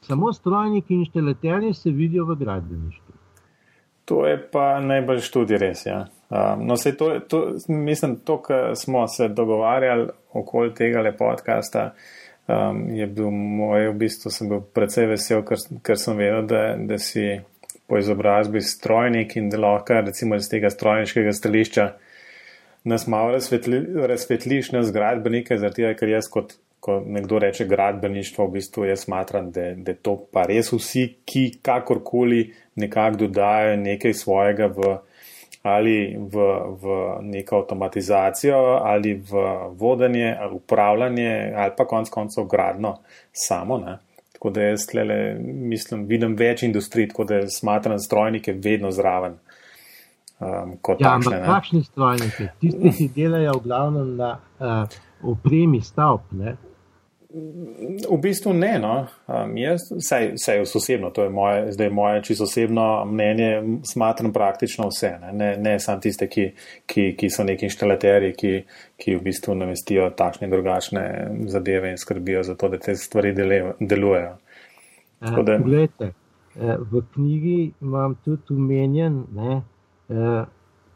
Samo 0.00 0.32
strojniki 0.32 0.94
in 0.94 1.00
inštalaterji 1.00 1.74
se 1.74 1.90
vidijo 1.90 2.24
v 2.24 2.34
gradbeništvu. 2.34 3.14
To 4.04 4.26
je 4.26 4.50
pa 4.52 4.80
najbolj 4.80 5.20
študij 5.20 5.58
res. 5.58 5.86
Ja. 5.86 6.06
Um, 6.30 6.66
no, 6.66 6.76
to, 6.76 7.20
to, 7.28 7.56
mislim, 7.68 8.16
to, 8.24 8.36
kar 8.42 8.76
smo 8.76 9.08
se 9.08 9.28
dogovarjali 9.28 10.08
okoli 10.32 10.74
tega 10.74 11.12
podcasta, 11.18 11.94
um, 12.46 12.84
je 12.94 13.06
bil 13.06 13.30
moj, 13.30 13.88
v 13.88 13.96
bistvu 14.04 14.30
sem 14.30 14.48
bil 14.48 14.60
precej 14.62 15.08
vesel, 15.10 15.42
ker, 15.42 15.58
ker 15.82 15.98
sem 15.98 16.16
vedel, 16.16 16.46
da, 16.46 16.62
da 16.78 16.98
si 16.98 17.40
po 17.90 17.98
izobrazbi 17.98 18.62
strojnik 18.62 19.34
in 19.36 19.50
da 19.50 19.58
lahko 19.58 19.98
recimo 20.06 20.38
iz 20.38 20.46
tega 20.48 20.70
strojniškega 20.70 21.32
stališča 21.32 21.90
nas 22.84 23.06
malo 23.06 23.32
razsvetli, 23.34 23.80
razsvetliš 24.06 24.70
na 24.72 24.82
zgradbenike, 24.86 25.58
zaradi 25.58 25.82
tega, 25.82 25.94
ker 25.98 26.14
jaz 26.14 26.30
kot 26.30 26.54
ko 26.80 27.02
nekdo 27.06 27.38
reče 27.38 27.66
gradbeništvo, 27.68 28.46
v 28.46 28.50
bistvu 28.50 28.84
jaz 28.84 29.02
smatram, 29.04 29.50
da, 29.52 29.72
da 29.76 29.94
to 29.94 30.16
pa 30.32 30.46
res 30.48 30.72
vsi, 30.72 31.02
ki 31.28 31.42
kakorkoli 31.62 32.52
nekako 32.80 33.26
dodajo 33.26 33.76
nekaj 33.76 34.14
svojega 34.14 34.70
v, 34.76 34.94
ali 35.62 36.16
v, 36.16 36.36
v 36.82 37.16
neko 37.22 37.56
avtomatizacijo, 37.56 38.56
ali 38.82 39.14
v 39.14 39.42
vodenje, 39.76 40.36
ali 40.40 40.54
upravljanje, 40.54 41.52
ali 41.56 41.72
pa 41.76 41.84
konc 41.84 42.08
koncev 42.08 42.44
gradno 42.44 42.96
samo. 43.32 43.78
Ne. 43.78 43.98
Tako 44.32 44.50
da 44.50 44.62
jaz 44.62 44.86
tlele, 44.86 45.36
mislim, 45.44 46.06
vidim 46.08 46.36
več 46.36 46.62
industrij, 46.62 47.08
tako 47.08 47.24
da 47.24 47.42
smatram 47.48 47.98
strojnike 47.98 48.52
vedno 48.52 48.90
zraven. 48.90 49.36
Um, 50.40 50.78
ja, 50.98 51.12
ampak 51.14 51.42
kakšni 51.44 51.82
strojniki? 51.84 52.46
Tisti, 52.60 52.92
ki 52.96 53.08
delajo 53.12 53.58
v 53.58 53.62
glavnem 53.66 54.14
na 54.16 54.30
uh, 54.38 55.00
opremi 55.28 55.82
stavb, 55.84 56.30
ne? 56.32 56.56
V 58.10 58.16
bistvu 58.18 58.52
ne, 58.52 58.78
no. 58.82 59.06
Um, 59.30 59.52
jaz, 59.56 59.84
saj, 60.02 60.32
saj 60.36 60.60
osebno, 60.60 61.10
to 61.14 61.22
je 61.22 61.30
moje, 61.30 61.72
zdaj 61.72 61.90
moje 61.90 62.22
čisto 62.22 62.44
osebno 62.44 63.04
mnenje, 63.04 63.62
smatram 63.84 64.32
praktično 64.32 64.88
vse, 64.88 65.12
ne, 65.22 65.32
ne, 65.32 65.50
ne 65.56 65.78
samo 65.80 66.00
tiste, 66.00 66.26
ki, 66.28 66.48
ki, 66.86 67.04
ki 67.18 67.30
so 67.30 67.46
neki 67.46 67.68
inštalaterji, 67.68 68.32
ki, 68.34 68.52
ki 68.98 69.14
v 69.14 69.22
bistvu 69.22 69.54
namestijo 69.54 70.08
takšne 70.18 70.48
in 70.48 70.54
drugačne 70.56 71.04
zadeve 71.46 71.92
in 71.94 72.02
skrbijo 72.02 72.42
za 72.42 72.56
to, 72.58 72.68
da 72.68 72.82
te 72.82 72.96
stvari 72.98 73.30
delujejo. 73.78 74.34
Da... 75.20 75.58
Poglejte, 75.58 76.10
eh, 76.58 76.76
v 76.80 77.04
knjigi 77.14 77.72
imam 77.80 78.18
tudi 78.24 78.58
umenjen 78.58 79.22
ne, 79.36 79.62
eh, 80.10 80.44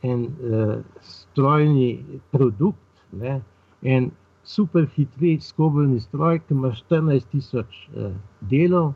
en 0.03 0.25
uh, 0.25 0.75
strojni 1.01 2.21
produkt, 2.31 3.07
ne, 3.13 3.41
en 3.83 4.11
super 4.45 4.87
hitri 4.97 5.39
skobelni 5.41 6.01
stroj, 6.01 6.39
ki 6.45 6.55
ima 6.55 6.73
14 6.77 7.31
tisoč 7.33 7.81
eh, 7.97 8.13
delov. 8.41 8.93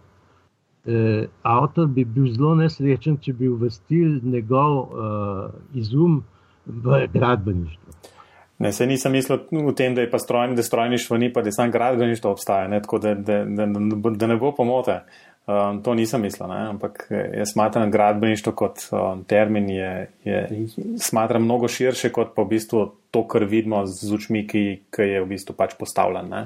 Eh, 0.86 1.26
avtor 1.42 1.86
bi 1.86 2.04
bil 2.04 2.30
zelo 2.32 2.54
nesrečen, 2.56 3.18
če 3.20 3.32
bi 3.36 3.48
uvrstil 3.48 4.20
njegov 4.24 4.78
eh, 4.84 5.58
izum 5.82 6.22
v 6.66 7.06
gradbeništvo. 7.12 8.14
Ne, 8.58 8.72
se 8.72 8.86
nisem 8.86 9.12
mislil 9.12 9.38
v 9.52 9.72
tem, 9.76 9.94
da 9.94 10.02
je 10.02 10.10
pa 10.10 10.18
strojni, 10.18 10.56
da 10.58 10.62
strojništvo 10.62 11.18
ni, 11.18 11.32
pa 11.32 11.42
da 11.42 11.52
samo 11.52 11.72
gradbeništvo 11.72 12.30
obstaja, 12.30 12.68
ne, 12.68 12.80
tako 12.82 12.98
da, 12.98 13.14
da, 13.14 13.44
da, 13.44 13.66
da 14.10 14.26
ne 14.26 14.36
bo 14.36 14.50
pomote. 14.54 15.00
Um, 15.48 15.78
to 15.80 15.94
nisem 15.96 16.20
mislil, 16.20 16.44
ne? 16.52 16.58
ampak 16.74 17.06
jaz 17.08 17.54
smatram 17.54 17.90
gradbeništvo 17.90 18.52
kot 18.52 18.82
um, 18.92 19.22
termin, 19.24 19.70
je, 19.70 19.92
je, 20.24 20.66
smatram 21.00 21.44
mnogo 21.44 21.68
širše 21.72 22.10
kot 22.12 22.34
pa 22.34 22.44
v 22.44 22.50
bistvu 22.50 22.82
to, 23.10 23.22
kar 23.24 23.46
vidimo 23.48 23.80
z 23.88 24.12
očmi, 24.12 24.42
ki, 24.44 24.64
ki 24.92 25.06
je 25.08 25.22
v 25.24 25.30
bistvu 25.30 25.56
pač 25.56 25.72
postavljen. 25.80 26.28
Ne? 26.28 26.42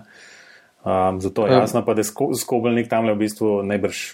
Um, 0.87 1.19
zato 1.21 1.49
je 1.49 1.57
ja. 1.57 1.65
jasno, 1.65 1.83
pa, 1.83 1.97
da 1.99 2.07
skobelnik 2.07 2.87
tam 2.91 3.11
le 3.11 3.17
v 3.17 3.25
bistvu 3.25 3.51
najbrž 3.67 4.05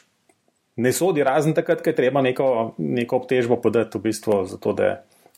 ne 0.81 0.93
sodi, 0.97 1.21
razen 1.27 1.53
takrat, 1.53 1.85
ko 1.85 1.93
je 1.93 1.99
treba 1.99 2.25
neko, 2.25 2.49
neko 2.79 3.21
obtežbo 3.21 3.61
podati, 3.61 3.99
v 3.99 4.09
bistvu, 4.09 4.41
zato 4.49 4.73
da 4.73 4.95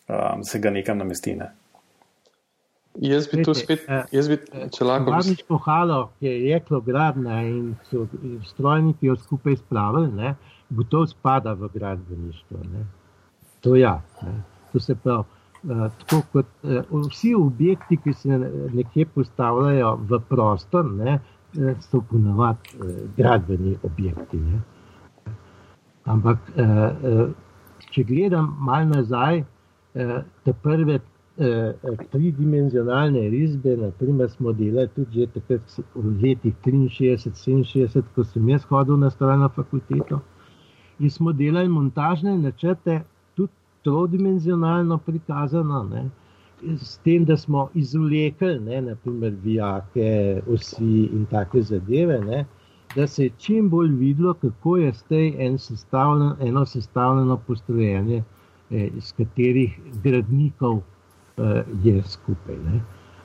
um, 0.07 0.47
se 0.47 0.63
ga 0.63 0.71
nekam 0.71 1.03
namesti. 1.03 1.35
Jaz 2.99 3.29
bi 3.33 3.43
tu 3.45 3.55
spet, 3.55 3.85
eh, 3.89 4.03
jaz 4.13 4.29
bi, 4.29 4.37
če 4.75 4.85
lahko. 4.85 5.13
Varnič 5.15 5.45
pohalo, 5.47 5.99
ki 6.19 6.27
je 6.27 6.39
jeklo 6.51 6.81
gradna 6.83 7.43
in 7.47 7.75
so 7.87 8.07
strojniki 8.49 9.07
jo 9.07 9.15
skupaj 9.17 9.61
spravili, 9.61 10.11
ne, 10.17 10.35
bo 10.71 10.83
to 10.83 11.05
spada 11.07 11.55
v 11.55 11.69
gradbeništvo. 11.75 12.63
Ne. 12.73 12.87
To 13.63 13.77
ja, 13.79 14.01
ne. 14.23 14.35
To 14.73 14.81
se 14.81 14.95
pravi, 14.95 15.23
uh, 15.63 15.87
tako 16.03 16.23
kot 16.33 16.51
uh, 16.63 16.83
vsi 17.07 17.35
objekti, 17.35 17.97
ki 17.97 18.13
se 18.13 18.39
nekje 18.75 19.07
postavljajo 19.15 19.95
v 20.11 20.21
prostor, 20.29 20.91
ne, 20.91 21.21
so 21.87 22.03
ponovadi 22.11 22.75
uh, 22.75 22.91
gradbeni 23.17 23.77
objekti. 23.87 24.43
Ne. 24.43 24.61
Ampak, 26.11 26.51
uh, 26.57 26.67
uh, 26.67 27.23
če 27.95 28.03
gledam 28.05 28.51
malo 28.59 28.97
nazaj, 28.97 29.45
uh, 29.45 30.19
te 30.45 30.53
prve 30.53 30.99
Eh, 30.99 31.10
tridimenzionalne 32.13 33.29
risbe, 33.31 33.77
naprimer, 33.77 34.31
smo 34.31 34.53
delali 34.53 34.89
tudi 34.95 35.27
v 35.95 36.05
letih 36.23 36.55
63-67, 36.65 38.03
ko 38.15 38.25
sem 38.25 38.49
jaz 38.49 38.65
hodil 38.69 38.97
na 38.97 39.11
strojno 39.11 39.49
fakulteto. 39.49 40.21
In 40.99 41.11
smo 41.11 41.33
delali 41.33 41.69
montažne 41.69 42.37
načrte, 42.39 43.01
tudi 43.35 43.53
trodimenzionalno 43.85 44.99
prikazano, 44.99 45.83
ne, 45.89 46.11
s 46.77 46.99
tem, 47.05 47.25
da 47.25 47.37
smo 47.37 47.71
izvlekli, 47.75 48.59
ne, 48.61 48.83
naprimer, 48.83 49.37
vijake, 49.43 50.43
osi 50.49 51.09
in 51.13 51.27
take 51.31 51.63
zadeve. 51.63 52.21
Ne, 52.21 52.45
Da 52.95 53.07
se 53.07 53.25
je 53.25 53.31
čim 53.39 53.69
bolj 53.71 53.93
videlo, 53.95 54.35
kako 54.35 54.77
je 54.77 54.93
zdaj 54.93 55.47
en 55.47 55.59
sestavljen, 55.59 56.33
eno 56.41 56.67
sestavljeno 56.67 57.37
postrojenje, 57.47 58.23
eh, 58.71 58.89
iz 58.97 59.13
katerih 59.13 59.79
gradnikov 60.03 60.81
je 61.85 62.03
skupaj. 62.03 62.57
Ne. 62.65 62.81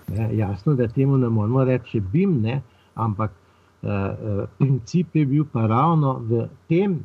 Ne, 0.08 0.30
jasno, 0.38 0.74
da 0.74 0.88
temu 0.88 1.18
ne 1.18 1.30
moremo 1.30 1.64
reči 1.64 2.00
BIM, 2.00 2.42
ne, 2.42 2.62
ampak 2.94 3.32
uh, 3.32 3.90
uh, 3.90 4.44
princip 4.58 5.16
je 5.16 5.26
bil 5.26 5.46
pa 5.54 5.66
ravno 5.68 6.20
v 6.30 6.46
tem, 6.70 7.00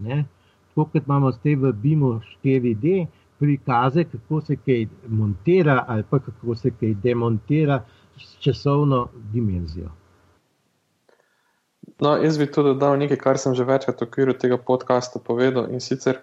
kot 0.75 0.95
imamo 0.95 1.33
zdaj 1.33 1.57
v 1.57 1.73
BIM-u 1.73 2.21
4D, 2.45 3.07
prikaze, 3.41 4.05
kako 4.05 4.41
se 4.41 4.57
kaj 4.57 4.87
montira 5.09 5.85
ali 5.89 6.05
pa 6.11 6.19
kako 6.19 6.55
se 6.55 6.71
kaj 6.81 6.95
demontira 6.95 7.85
s 8.19 8.37
časovno 8.39 9.09
dimenzijo. 9.33 9.89
No, 12.01 12.17
jaz 12.17 12.39
bi 12.39 12.47
tudi 12.53 12.69
dodal 12.69 12.99
nekaj, 12.99 13.17
kar 13.17 13.39
sem 13.39 13.55
že 13.55 13.65
večkrat 13.65 14.01
v 14.01 14.05
okviru 14.05 14.33
tega 14.33 14.57
podcasta 14.57 15.21
povedal 15.25 15.73
in 15.73 15.81
sicer 15.81 16.21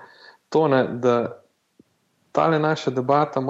to, 0.49 0.67
ne, 0.67 0.83
da 0.87 1.41
ta 2.31 2.59
naša 2.59 2.91
debata 2.91 3.41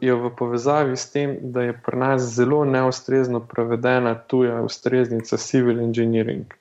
je 0.00 0.14
v 0.14 0.30
povezavi 0.36 0.96
s 0.96 1.10
tem, 1.10 1.36
da 1.42 1.62
je 1.62 1.80
pri 1.86 1.96
nas 1.96 2.22
zelo 2.22 2.64
neustrezno 2.64 3.40
prevedena 3.40 4.14
tuja 4.14 4.62
ustreznica 4.62 5.36
civil 5.36 5.80
engineering. 5.80 6.54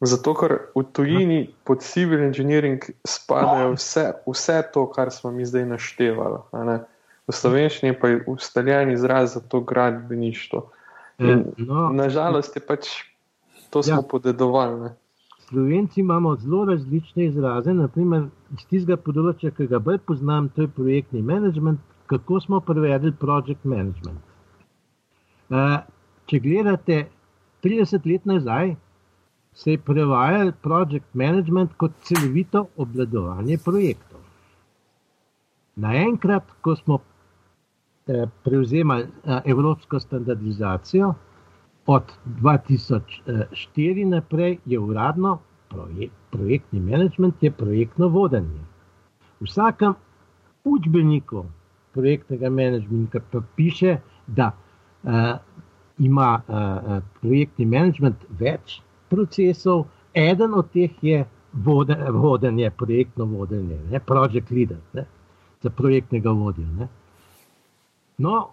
Zato, 0.00 0.34
ker 0.34 0.58
v 0.74 0.82
tujini 0.92 1.50
pod 1.64 1.82
civil 1.82 2.24
engineering 2.24 2.82
spadajo 3.06 3.76
vse, 3.76 4.12
vse 4.26 4.62
to, 4.74 4.86
kar 4.90 5.12
smo 5.14 5.30
mi 5.30 5.46
zdaj 5.46 5.64
naštevali. 5.64 6.38
v 7.28 7.32
slovenščini 7.32 7.94
pa 8.00 8.08
je 8.08 8.24
ustaljen 8.26 8.90
izraz 8.90 9.34
za 9.34 9.40
to 9.40 9.60
gradbeništvo. 9.60 10.70
In, 11.18 11.44
no, 11.56 11.92
nažalost 11.94 12.56
je 12.56 12.62
pač 12.66 12.88
to 13.70 13.82
smo 13.82 14.02
ja. 14.02 14.08
podedovali. 14.10 14.80
Ne? 14.80 14.90
Slovenci 15.52 16.00
imamo 16.00 16.36
zelo 16.36 16.64
različne 16.64 17.26
izraze, 17.26 17.74
naprimer 17.76 18.22
iz 18.56 18.62
tistega 18.70 18.96
področja, 18.96 19.50
ki 19.52 19.66
ga 19.68 19.80
bolj 19.84 19.98
poznam, 20.08 20.46
to 20.48 20.64
je 20.64 20.70
projektni 20.76 21.20
management, 21.20 21.82
kako 22.08 22.38
smo 22.40 22.60
prevedli 22.64 23.12
project 23.12 23.66
management. 23.68 24.22
Uh, 25.52 25.82
če 26.24 26.40
gledate 26.40 26.96
30 27.66 28.08
let 28.08 28.24
nazaj, 28.32 28.72
se 29.52 29.74
je 29.74 29.82
prevajal 29.90 30.54
project 30.64 31.12
management 31.12 31.76
kot 31.76 32.00
celovito 32.08 32.64
obvladovanje 32.80 33.58
projektov. 33.64 34.22
Naenkrat, 35.84 36.48
ko 36.64 36.78
smo 36.80 36.98
eh, 38.08 38.24
prevzemali 38.44 39.04
eh, 39.04 39.52
evropsko 39.52 40.00
standardizacijo, 40.00 41.12
od 41.86 42.02
2004 42.26 44.04
naprej 44.06 44.58
je 44.66 44.78
uradno 44.78 45.38
projekt, 45.68 46.14
projektni 46.30 46.80
management, 46.80 47.42
je 47.42 47.50
projektno 47.50 48.08
vodenje. 48.08 48.60
V 49.40 49.44
vsakem 49.44 49.94
učbeniku 50.64 51.44
projektnega 51.92 52.50
managementa 52.50 53.20
pa 53.32 53.40
piše, 53.56 53.96
da 54.26 54.52
uh, 55.02 55.10
ima 55.98 56.40
uh, 56.48 57.02
projektni 57.20 57.66
management 57.66 58.24
več 58.38 58.80
procesov, 59.08 59.86
eden 60.14 60.54
od 60.54 60.70
teh 60.72 60.90
je 61.04 61.24
vodenje, 62.12 62.70
projektno 62.70 63.24
vodenje, 63.24 63.78
ne, 63.90 64.00
project 64.00 64.50
leader, 64.50 64.78
ne, 64.92 65.04
za 65.62 65.70
projektnega 65.70 66.30
vodja. 66.30 66.66
Ne. 66.78 66.88
No, 68.18 68.48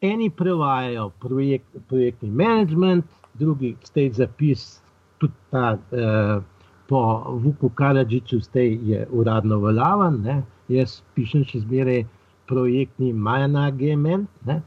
eni 0.00 0.30
prevajajo 0.30 1.10
projekt, 1.20 1.76
projektni 1.88 2.30
management, 2.30 3.04
drugi 3.34 3.76
state 3.82 4.12
zapis, 4.12 4.80
tudi 5.18 5.34
ta 5.50 5.72
uh, 5.74 6.42
po 6.88 7.24
Vuku 7.42 7.68
Karadžiču 7.68 8.40
je 8.54 9.06
uradno 9.10 9.58
veljaven, 9.58 10.44
jaz 10.68 11.02
pišem 11.14 11.44
še 11.44 11.60
zmeraj 11.60 12.04
projektni 12.48 13.12
management, 13.12 14.28
ne, 14.46 14.62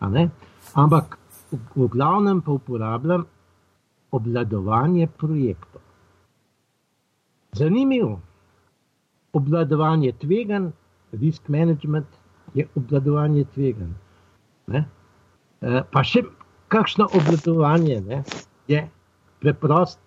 ne, 0.00 0.28
ampak 0.74 1.18
v, 1.50 1.58
v 1.76 1.88
glavnem 1.92 2.40
pa 2.40 2.56
uporabljam 2.56 3.26
obvladovanje 4.10 5.08
projektov. 5.20 5.82
Zanimivo. 7.52 8.20
Obvladovanje 9.32 10.12
tvegan, 10.12 10.72
risk 11.12 11.48
management 11.48 12.06
je 12.54 12.64
obvladovanje 12.76 13.44
tvegan. 13.54 13.92
Ne? 14.68 14.84
Eh, 15.60 15.80
pa 15.92 16.04
še 16.04 16.22
kakšno 16.72 17.08
obvladovanje 17.16 18.00
ne? 18.04 18.22
je 18.68 18.82
preprost, 19.40 19.98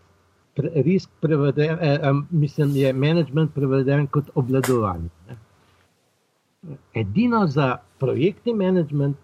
pre, 0.55 0.69
risk 0.85 1.09
preveden, 1.23 1.79
eh, 1.79 1.97
eh, 1.97 2.21
mislim, 2.29 2.75
je 2.77 2.93
management 2.93 3.53
preveden 3.55 4.07
kot 4.07 4.29
obvladovanje. 4.35 5.09
Ne? 5.27 5.39
Edino 6.93 7.47
za 7.47 7.73
projektni 7.99 8.53
management 8.53 9.17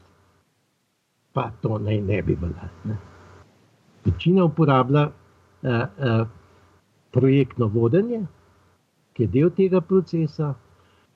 pa 1.37 1.51
to 1.61 1.77
naj 1.77 2.01
ne 2.01 2.21
bi 2.21 2.35
bilo. 2.35 2.95
Večina 4.05 4.43
uporablja 4.43 5.03
uh, 5.07 5.69
uh, 5.69 6.27
projektno 7.13 7.67
vodenje, 7.67 8.23
ki 9.13 9.23
je 9.23 9.27
del 9.35 9.51
tega 9.53 9.81
procesa, 9.81 10.55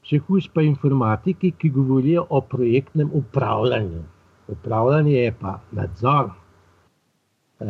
še 0.07 0.19
hujš 0.27 0.49
pa 0.53 0.63
informatiki, 0.65 1.51
ki 1.51 1.69
govorijo 1.69 2.25
o 2.29 2.41
projektnem 2.41 3.09
upravljanju. 3.13 4.03
Upravljanje 4.51 5.17
je 5.17 5.33
pa 5.41 5.59
nadzor. 5.71 6.31
Uh, 7.61 7.67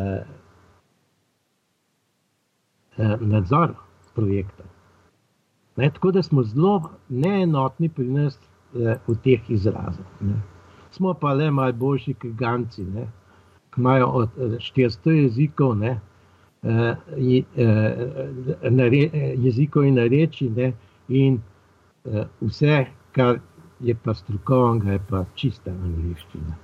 nadzor 3.19 3.73
projekta. 4.15 4.63
Ne, 5.75 5.89
tako 5.89 6.11
da 6.11 6.23
smo 6.23 6.43
zelo 6.43 6.91
neenotni 7.09 7.89
pri 7.89 8.05
nas 8.05 8.39
eh, 8.75 8.97
v 9.07 9.15
teh 9.23 9.49
izrazih. 9.49 10.05
Smo 10.91 11.13
pa 11.13 11.33
le 11.33 11.51
malo 11.51 11.73
boljši, 11.73 12.13
kot 12.13 12.31
ganci 12.31 12.85
ki 13.71 13.79
imajo 13.79 14.07
od 14.07 14.29
400 14.37 15.11
jezikov, 15.11 15.77
ne, 15.77 15.99
uh, 16.61 16.95
jezikov 19.37 19.85
in 19.87 19.97
reči, 19.97 20.49
ne, 20.49 20.73
in 21.07 21.39
vse, 22.41 22.85
kar 23.11 23.39
je 23.79 23.95
pa 24.03 24.13
strokovno, 24.13 24.91
je 24.91 24.99
pa 25.09 25.25
čista 25.35 25.71
angliščina. 25.71 26.57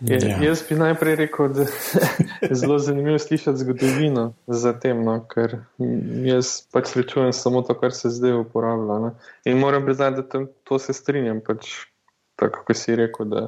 Je, 0.00 0.18
ja. 0.28 0.36
Jaz 0.42 0.62
bi 0.68 0.76
najprej 0.78 1.16
rekel, 1.16 1.48
da 1.48 1.64
je 2.40 2.54
zelo 2.54 2.78
zanimivo 2.78 3.18
slišati 3.18 3.58
zgodovino 3.58 4.32
za 4.46 4.72
tem, 4.72 5.02
no, 5.04 5.18
ker 5.26 5.56
jaz 6.24 6.52
pač 6.72 6.92
srečujem 6.92 7.32
samo 7.34 7.62
to, 7.66 7.74
kar 7.80 7.92
se 7.92 8.10
zdaj 8.14 8.38
uporablja. 8.38 8.98
Ne. 8.98 9.10
In 9.44 9.58
moram 9.58 9.84
priznati, 9.84 10.16
da 10.16 10.28
tam, 10.28 10.46
to 10.64 10.78
se 10.78 10.94
strinjam, 10.94 11.40
pač, 11.46 11.72
tako 12.38 12.62
kot 12.68 12.78
si 12.78 12.94
rekel, 12.96 13.26
da, 13.26 13.44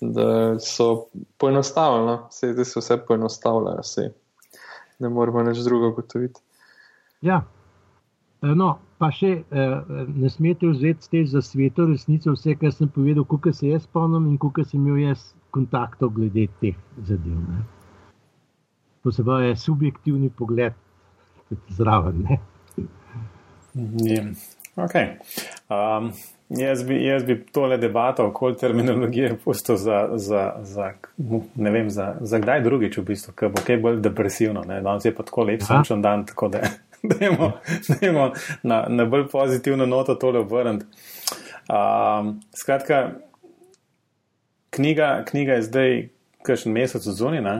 da 0.00 0.28
so 0.60 1.08
poenostavljeno, 1.40 2.16
da 2.28 2.64
se 2.64 2.80
vse 2.80 3.00
poenostavlja, 3.08 3.82
se 3.82 4.10
ne 4.98 5.10
moremo 5.12 5.44
več 5.46 5.62
drugo 5.66 5.92
gotoviti. 5.96 6.40
Ja. 7.24 7.42
E, 8.42 8.52
no, 8.54 8.74
pa 8.98 9.10
še 9.14 9.30
e, 9.42 9.66
ne 10.14 10.30
smete 10.30 10.70
vzeti 10.70 11.24
za 11.26 11.42
sveto 11.42 11.88
resnico 11.90 12.34
vse, 12.34 12.54
kar 12.60 12.74
sem 12.74 12.90
povedal, 12.94 13.26
kako 13.28 13.52
se 13.54 13.72
jaz 13.72 13.86
spomnim 13.88 14.28
in 14.30 14.38
kako 14.42 14.64
sem 14.66 14.80
imel 14.82 15.02
jaz 15.08 15.32
kontaktov 15.54 16.14
glede 16.18 16.46
teh 16.62 16.78
zadev. 17.08 17.40
Ne. 17.48 17.64
To 19.02 19.14
se 19.14 19.24
pravi, 19.24 19.54
subjektivni 19.56 20.30
pogled 20.30 20.74
zraven. 21.68 22.26
Ja, 23.78 24.24
okay. 24.76 25.16
um, 25.70 26.10
jaz, 26.48 26.82
bi, 26.84 27.04
jaz 27.04 27.24
bi 27.24 27.46
tole 27.52 27.76
debato 27.78 28.26
okoli 28.26 28.56
terminologije 28.56 29.36
pustil 29.44 29.76
za, 29.76 30.08
za, 30.14 30.54
za, 30.62 30.92
ne 31.54 31.70
vem, 31.70 31.90
za, 31.90 32.14
za 32.20 32.38
kdaj 32.38 32.62
drugič, 32.62 32.98
v 32.98 33.04
bistvu, 33.04 33.32
ker 33.36 33.52
bo 33.52 33.62
kaj 33.66 33.80
bolj 33.82 34.00
depresivno. 34.00 34.64
Danes 34.64 35.04
je 35.04 35.14
pa 35.14 35.22
tako 35.22 35.44
lep 35.50 35.62
sončen 35.62 36.02
dan, 36.02 36.26
tako 36.26 36.48
da 36.48 36.62
dajmo, 37.10 37.52
dajmo 37.88 38.30
na, 38.62 38.86
na 38.88 39.04
bolj 39.04 39.28
pozitivno 39.32 39.86
noto 39.86 40.14
tole 40.14 40.40
obrniti. 40.40 40.86
Um, 41.68 42.40
skratka, 42.56 43.10
knjiga, 44.70 45.24
knjiga 45.28 45.52
je 45.52 45.62
zdaj, 45.62 46.08
kakšen 46.42 46.72
mesec 46.72 47.02
zunaj. 47.02 47.42
Ne? 47.44 47.56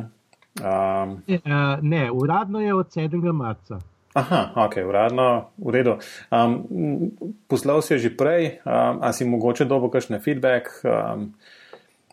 Um, 0.58 1.22
ne, 1.26 1.40
uh, 1.44 1.82
ne, 1.82 2.10
uradno 2.10 2.60
je 2.60 2.74
od 2.74 2.86
7. 2.96 3.32
marca. 3.32 3.78
Aha, 4.18 4.40
ok, 4.66 4.74
uradno, 4.88 5.54
v 5.62 5.70
redu. 5.70 5.92
Um, 6.34 7.14
poslal 7.46 7.78
si 7.86 7.98
že 8.02 8.10
prej, 8.10 8.58
um, 8.66 8.98
a 8.98 9.14
si 9.14 9.22
mogoče 9.22 9.62
dobo 9.62 9.86
kakšne 9.94 10.18
feedback? 10.18 10.82
Um, 10.82 11.38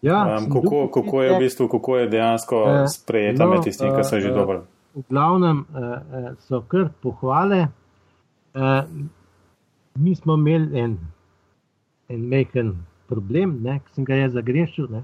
ja, 0.06 0.38
um, 0.38 0.46
kako, 0.54 0.94
kako 0.94 1.16
je 1.24 1.30
v 1.34 1.40
bistvu, 1.42 1.66
kako 1.66 1.98
je 1.98 2.06
dejansko 2.14 2.58
uh, 2.62 2.86
sprejeta 2.86 3.46
no, 3.46 3.58
med 3.58 3.66
tistimi, 3.66 3.90
ki 3.98 4.06
so 4.06 4.22
že 4.22 4.30
uh, 4.30 4.38
dobro? 4.38 4.58
V 4.94 5.02
glavnem 5.10 5.66
uh, 5.66 6.38
so 6.46 6.62
kar 6.70 6.94
pohvale. 7.02 7.74
Uh, 8.54 8.86
mi 9.98 10.16
smo 10.16 10.38
imeli 10.38 10.80
en, 10.80 10.98
en 12.10 12.22
mehen 12.22 12.86
problem, 13.10 13.60
ne, 13.64 13.80
ki 13.82 13.98
sem 13.98 14.06
ga 14.06 14.22
jaz 14.22 14.38
zagrešil. 14.38 14.88
Ne. 14.94 15.02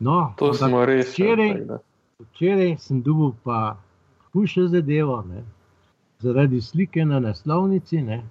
No, 0.00 0.32
to 0.38 0.54
smo 0.56 0.86
res. 0.88 1.12
Včeraj, 1.12 1.52
včeraj 2.30 2.76
sem 2.80 3.02
dobil 3.04 3.36
pa 3.44 3.76
hujše 4.32 4.70
zadevo, 4.72 5.20
ne, 5.28 5.44
zaradi 6.22 6.60
slike 6.60 7.04
na 7.04 7.20
naslovnici. 7.20 8.02
Ne, 8.02 8.22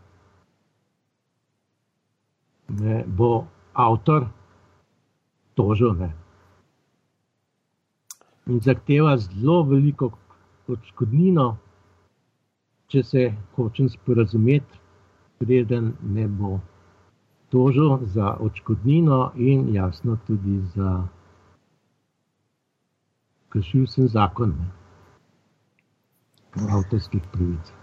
ne, 2.70 3.04
bo 3.08 3.46
avtor 3.74 4.28
tožil 5.56 5.94
ne, 6.00 6.12
in 8.48 8.60
zahteva 8.60 9.18
zelo 9.18 9.62
veliko 9.64 10.12
odškodnino, 10.68 11.48
če 12.92 13.04
se 13.04 13.24
hočem 13.56 13.90
sporazumeti, 13.90 14.80
preden 15.40 15.94
ne 16.16 16.28
bo 16.28 16.60
tožil 17.52 18.06
za 18.14 18.36
odškodnino 18.40 19.32
in 19.36 19.74
jasno 19.76 20.18
tudi 20.28 20.62
za 20.76 21.08
kršil 23.52 23.88
sem 23.88 24.08
zakon 24.08 24.56
o 26.56 26.68
avtorskih 26.78 27.24
pravicah. 27.34 27.81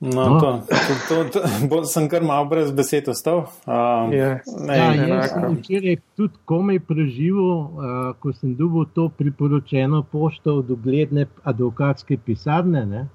No, 0.00 0.28
no. 0.28 0.40
To, 0.40 0.62
to, 1.08 1.24
to, 1.32 1.68
to, 1.68 1.84
sem 1.88 2.08
kar 2.12 2.20
malo 2.22 2.44
brez 2.50 2.68
besed 2.70 3.08
ostal. 3.08 3.46
Um, 3.64 4.12
yeah. 4.12 4.44
ja, 4.68 4.92
jaz 4.92 5.30
sem 5.32 5.56
včeraj 5.56 5.96
tudi 6.20 6.40
komaj 6.44 6.82
preživel, 6.84 7.52
uh, 7.64 8.10
ko 8.20 8.34
sem 8.36 8.52
dobil 8.58 8.84
to 8.92 9.08
priporočeno 9.08 10.02
pošto 10.12 10.58
od 10.60 10.70
ugledne 10.70 11.26
advokatske 11.44 12.20
pisarne. 12.20 12.84
Ne? 12.86 13.06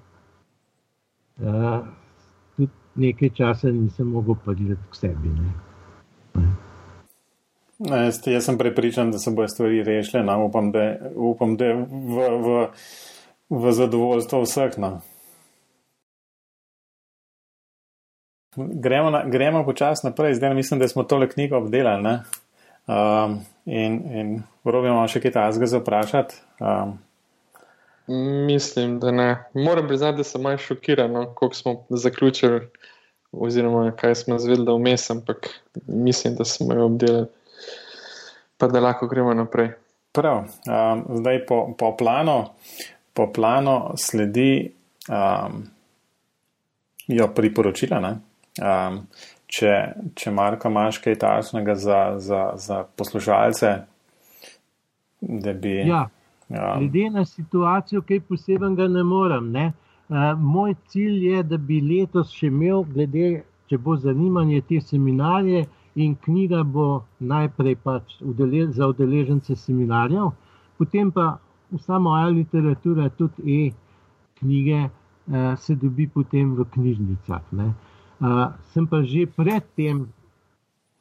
uh, 1.42 1.86
tudi 2.58 2.72
nekaj 2.96 3.30
časa 3.30 3.72
nisem 3.72 4.08
mogel 4.08 4.36
pogledati 4.46 4.82
k 4.92 4.96
sebi. 4.96 5.30
Ne. 5.30 5.54
Ne, 7.80 8.04
jaz, 8.06 8.22
jaz 8.26 8.46
sem 8.46 8.58
prepričan, 8.58 9.12
da 9.12 9.20
se 9.20 9.32
bojo 9.32 9.48
stvari 9.48 9.84
rešile. 9.84 10.24
No, 10.24 10.46
upam, 10.46 10.72
da, 10.72 10.96
upam, 11.16 11.58
da 11.58 11.66
v, 11.66 12.28
v, 12.42 12.68
v 13.50 13.72
zadovoljstvo 13.72 14.42
vseh. 14.44 14.78
No. 14.78 15.00
Gremo, 18.56 19.10
na, 19.10 19.24
gremo 19.26 19.64
počasi 19.66 20.08
naprej, 20.08 20.36
zdaj 20.36 20.54
mislim, 20.54 20.80
da 20.80 20.88
smo 20.88 21.04
tole 21.04 21.30
knjigo 21.30 21.58
obdelali. 21.58 22.18
Um, 22.88 23.40
in 23.66 23.94
in 24.12 24.32
robimo 24.66 25.06
še 25.08 25.22
kaj 25.24 25.32
tajnega 25.32 25.68
za 25.72 25.80
vprašati. 25.80 26.40
Um, 26.60 26.98
mislim, 28.48 28.98
da 29.00 29.12
ne. 29.16 29.28
Moram 29.54 29.88
priznati, 29.88 30.18
da 30.18 30.24
sem 30.28 30.44
malo 30.44 30.60
šokiran, 30.60 31.14
no, 31.14 31.22
koliko 31.36 31.56
smo 31.56 31.74
zaključili, 31.90 32.66
oziroma 33.32 33.94
kaj 33.96 34.16
smo 34.26 34.40
zvedeli 34.40 34.76
vmes, 34.76 35.06
ampak 35.14 35.48
mislim, 35.88 36.36
da 36.36 36.46
smo 36.46 36.76
jo 36.76 36.86
obdelali, 36.90 37.30
pa 38.58 38.68
da 38.68 38.82
lahko 38.84 39.08
gremo 39.08 39.34
naprej. 39.34 39.70
Prav, 40.12 40.42
um, 40.68 41.06
zdaj 41.22 41.46
po, 41.48 41.62
po, 41.80 41.94
planu, 41.98 42.50
po 43.14 43.30
planu 43.32 43.94
sledi 43.96 44.74
um, 45.08 45.64
jo 47.08 47.30
priporočila. 47.32 48.18
Um, 48.60 49.06
če, 49.48 49.72
če 50.16 50.32
Marko 50.36 50.68
imaš 50.68 51.00
kaj 51.04 51.16
takšnega 51.22 51.76
za, 51.80 52.00
za, 52.20 52.42
za 52.60 52.82
poslušalce, 53.00 53.70
da 55.22 55.54
bi. 55.54 55.78
Ja, 55.88 56.10
ja. 56.50 56.74
Glede 56.80 57.10
na 57.14 57.24
situacijo, 57.26 58.02
kaj 58.08 58.20
posebnega 58.28 58.90
ne 58.92 59.04
morem. 59.08 59.52
Ne? 59.56 59.70
Uh, 60.12 60.34
moj 60.36 60.76
cilj 60.92 61.30
je, 61.30 61.44
da 61.48 61.58
bi 61.58 61.80
letos 61.80 62.34
še 62.36 62.50
imel, 62.52 62.84
glede, 62.92 63.30
če 63.72 63.80
bo 63.80 63.96
zanimanje 63.96 64.60
te 64.68 64.82
seminarje, 64.84 65.64
in 65.96 66.16
knjiga 66.24 66.64
bo 66.64 67.04
najprej 67.20 67.76
pač 67.84 68.18
udele, 68.24 68.66
za 68.72 68.88
udeležence 68.88 69.56
seminarjev, 69.60 70.32
potem 70.80 71.12
pa 71.12 71.34
vsa 71.72 72.00
moja 72.00 72.28
literatura, 72.32 73.10
tudi 73.16 73.56
e-knjige, 73.64 74.84
uh, 74.88 75.56
se 75.60 75.76
dobi 75.76 76.08
potem 76.12 76.52
v 76.56 76.68
knjižnicah. 76.76 77.48
Uh, 77.56 77.72
Uh, 78.22 78.54
sem 78.74 78.86
pa 78.88 79.02
že 79.02 79.26
predtem 79.26 80.06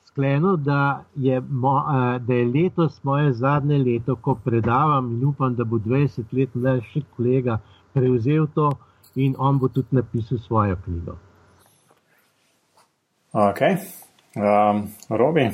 sklenil, 0.09 0.56
da 0.56 1.04
je, 1.16 1.40
mo, 1.40 1.76
uh, 1.76 2.16
da 2.16 2.35
je 2.35 2.44
letos 2.44 3.04
moje 3.04 3.33
zadnje 3.33 3.78
leto, 3.78 4.16
ko 4.16 4.35
predavam 4.44 5.12
in 5.12 5.24
upam, 5.28 5.54
da 5.54 5.64
bo 5.64 5.76
20 5.76 6.33
let 6.33 6.54
mlajši 6.54 7.02
kolega 7.16 7.59
prevzel 7.92 8.46
to 8.54 8.70
in 9.14 9.35
on 9.38 9.59
bo 9.59 9.68
tudi 9.68 9.88
napisal 9.90 10.38
svojo 10.38 10.76
knjigo. 10.85 11.16
Ok, 13.33 13.61
um, 14.37 14.88
Robi. 15.09 15.50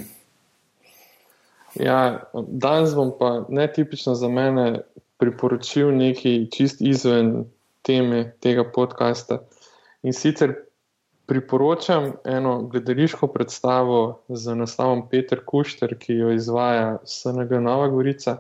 Ja, 1.74 2.22
danes 2.48 2.94
bom 2.94 3.12
pa 3.18 3.44
netipično 3.48 4.14
za 4.14 4.28
mene 4.28 4.80
priporočil 5.18 5.90
nekaj 5.96 6.46
čist 6.54 6.80
izven 6.80 7.44
teme 7.82 8.32
tega 8.40 8.64
podcasta. 8.74 9.42
In 10.02 10.12
sicer 10.12 10.54
priporočam 11.26 12.12
eno 12.24 12.62
gledališko 12.62 13.26
predstavo 13.26 14.20
z 14.28 14.54
naslovom 14.54 15.08
Peter 15.08 15.40
Kušter, 15.46 15.98
ki 15.98 16.14
jo 16.14 16.30
izvaja 16.32 16.98
SNG 17.04 17.60
Nova 17.60 17.88
Gorica. 17.88 18.36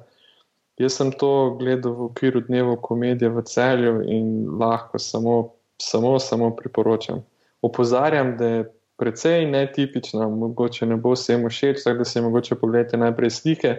Jaz 0.78 0.98
sem 1.00 1.10
to 1.12 1.56
gledal 1.58 1.92
v 1.92 2.08
okviru 2.10 2.40
dneva 2.40 2.76
komedije 2.76 3.30
v 3.32 3.42
celju 3.42 4.02
in 4.04 4.58
lahko 4.60 4.98
samo, 4.98 5.36
samo, 5.82 6.18
samo 6.18 6.50
priporočam. 6.56 7.24
Opozarjam, 7.62 8.36
da 8.36 8.46
je 8.46 8.72
precej 8.96 9.46
netipična, 9.50 10.28
mogoče 10.28 10.86
ne 10.86 10.96
bo 10.96 11.14
vsem 11.16 11.48
všeč, 11.48 11.82
tako 11.84 11.98
da 11.98 12.04
si 12.04 12.20
mogoče 12.20 12.54
pogledajte 12.54 12.96
najprej 12.96 13.30
slike 13.30 13.76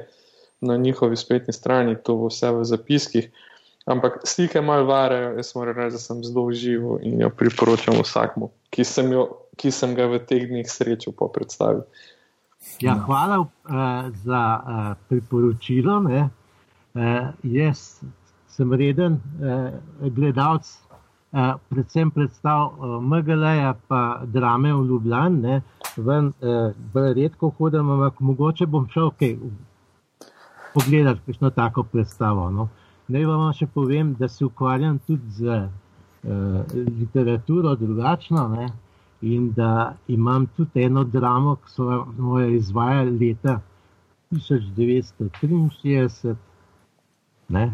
na 0.62 0.78
njihovi 0.78 1.16
spletni 1.16 1.54
strani, 1.54 1.96
to 2.04 2.16
bo 2.16 2.28
vse 2.28 2.52
v 2.52 2.64
zapiskih. 2.64 3.30
Ampak 3.88 4.20
slike 4.28 4.62
malo 4.62 4.86
varajo, 4.86 5.38
jaz 5.38 5.54
moram 5.56 5.78
reči, 5.78 5.94
da 5.96 6.00
sem 6.00 6.24
zelo 6.24 6.52
živo 6.52 6.98
in 7.02 7.22
jo 7.22 7.30
priporočam 7.30 7.96
vsakmu, 8.02 8.50
ki 8.70 8.84
sem, 8.84 9.12
jo, 9.16 9.28
ki 9.56 9.72
sem 9.72 9.94
ga 9.96 10.10
v 10.12 10.20
teh 10.28 10.44
dneh 10.50 10.68
srečal 10.68 11.16
po 11.16 11.30
predstavi. 11.32 11.86
Ja, 12.84 12.98
hvala 13.06 13.38
uh, 13.40 14.10
za 14.26 14.42
uh, 14.60 14.90
priporočilo. 15.08 16.02
Uh, 16.04 16.28
jaz 17.44 18.02
sem 18.52 18.74
reden 18.74 19.22
uh, 19.40 19.80
gledalec, 20.02 20.68
uh, 21.32 21.56
predvsem 21.70 22.12
predstav 22.12 22.74
uh, 22.76 22.98
MGL-ja, 23.00 23.72
pa 23.88 24.20
drame 24.26 24.74
v 24.74 24.84
Ljubljani. 24.90 25.62
Ven, 25.96 26.34
uh, 26.44 26.76
redko 27.16 27.54
hodim, 27.58 27.88
ampak 27.96 28.20
mogoče 28.20 28.68
bom 28.68 28.90
šel 28.92 29.08
okay, 29.14 29.40
pogledati 30.74 31.24
kakšno 31.26 31.54
tako 31.56 31.88
predstavo. 31.88 32.50
No. 32.52 32.68
Naj 33.08 33.26
vam 33.26 33.54
še 33.56 33.68
povem, 33.72 34.16
da 34.20 34.28
se 34.28 34.46
ukvarjam 34.46 35.00
tudi 35.08 35.32
z 35.40 35.48
uh, 35.48 35.70
literaturo 37.00 37.76
drugačno 37.76 38.48
ne? 38.56 38.68
in 39.22 39.54
da 39.56 39.96
imam 40.08 40.48
tudi 40.58 40.84
eno 40.84 41.04
dramo, 41.04 41.56
ki 41.56 41.72
so 41.72 41.84
jo 42.18 42.40
izvajali 42.58 43.20
leta 43.20 43.60
1963, 44.32 46.36
ne? 47.56 47.72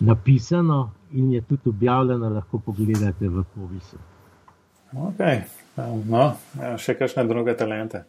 napisano 0.00 0.90
in 1.12 1.32
je 1.32 1.40
tudi 1.40 1.68
objavljeno, 1.68 2.28
lahko 2.28 2.58
pogledate 2.58 3.28
v 3.28 3.44
povisu. 3.54 3.96
Ok, 4.92 5.18
no, 6.08 6.36
ja, 6.60 6.78
še 6.80 6.94
kakšne 6.98 7.24
druge 7.28 7.56
talente. 7.56 8.04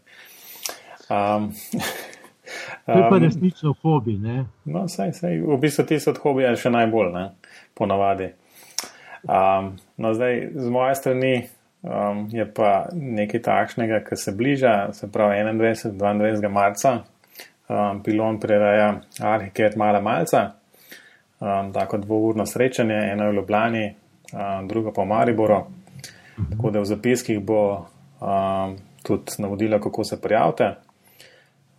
Um, 1.09 1.51
To 2.85 2.97
je 2.97 3.05
pa 3.09 3.15
um, 3.15 3.23
resnično 3.23 3.73
hobi. 3.81 4.17
Ne? 4.17 4.45
No, 4.65 4.87
saj, 4.87 5.13
saj, 5.13 5.39
v 5.41 5.57
bistvu 5.61 5.85
ti 5.85 5.99
so 5.99 6.13
od 6.13 6.21
hobija 6.23 6.55
še 6.55 6.71
najbolj, 6.73 7.11
ne? 7.13 7.25
ponavadi. 7.77 8.33
Um, 9.23 9.75
no, 9.97 10.13
zdaj, 10.13 10.41
z 10.55 10.69
moje 10.69 10.95
strani 10.95 11.33
um, 11.81 12.27
je 12.31 12.45
pa 12.53 12.87
nekaj 12.93 13.41
takšnega, 13.41 14.01
ki 14.07 14.17
se 14.17 14.31
bliža, 14.31 14.93
se 14.93 15.11
pravi 15.11 15.43
21-22. 15.43 16.49
marca, 16.49 16.99
um, 17.67 18.03
pilon 18.03 18.39
prireja 18.39 19.01
Arhiket 19.19 19.75
Mala 19.75 20.01
Malca, 20.01 20.51
um, 21.39 21.73
tako 21.73 21.97
dvourno 21.97 22.45
srečanje, 22.45 22.99
eno 23.11 23.29
v 23.29 23.39
Ljubljani, 23.39 23.85
um, 24.33 24.67
drugo 24.67 24.93
pa 24.95 25.03
v 25.03 25.11
Mariboru. 25.13 25.63
Mhm. 26.39 26.51
Tako 26.51 26.71
da 26.71 26.79
v 26.79 26.85
zapiskih 26.85 27.39
bo 27.39 27.63
um, 28.19 28.77
tudi 29.03 29.39
navodila, 29.39 29.79
kako 29.79 30.03
se 30.03 30.21
prijavite. 30.21 30.75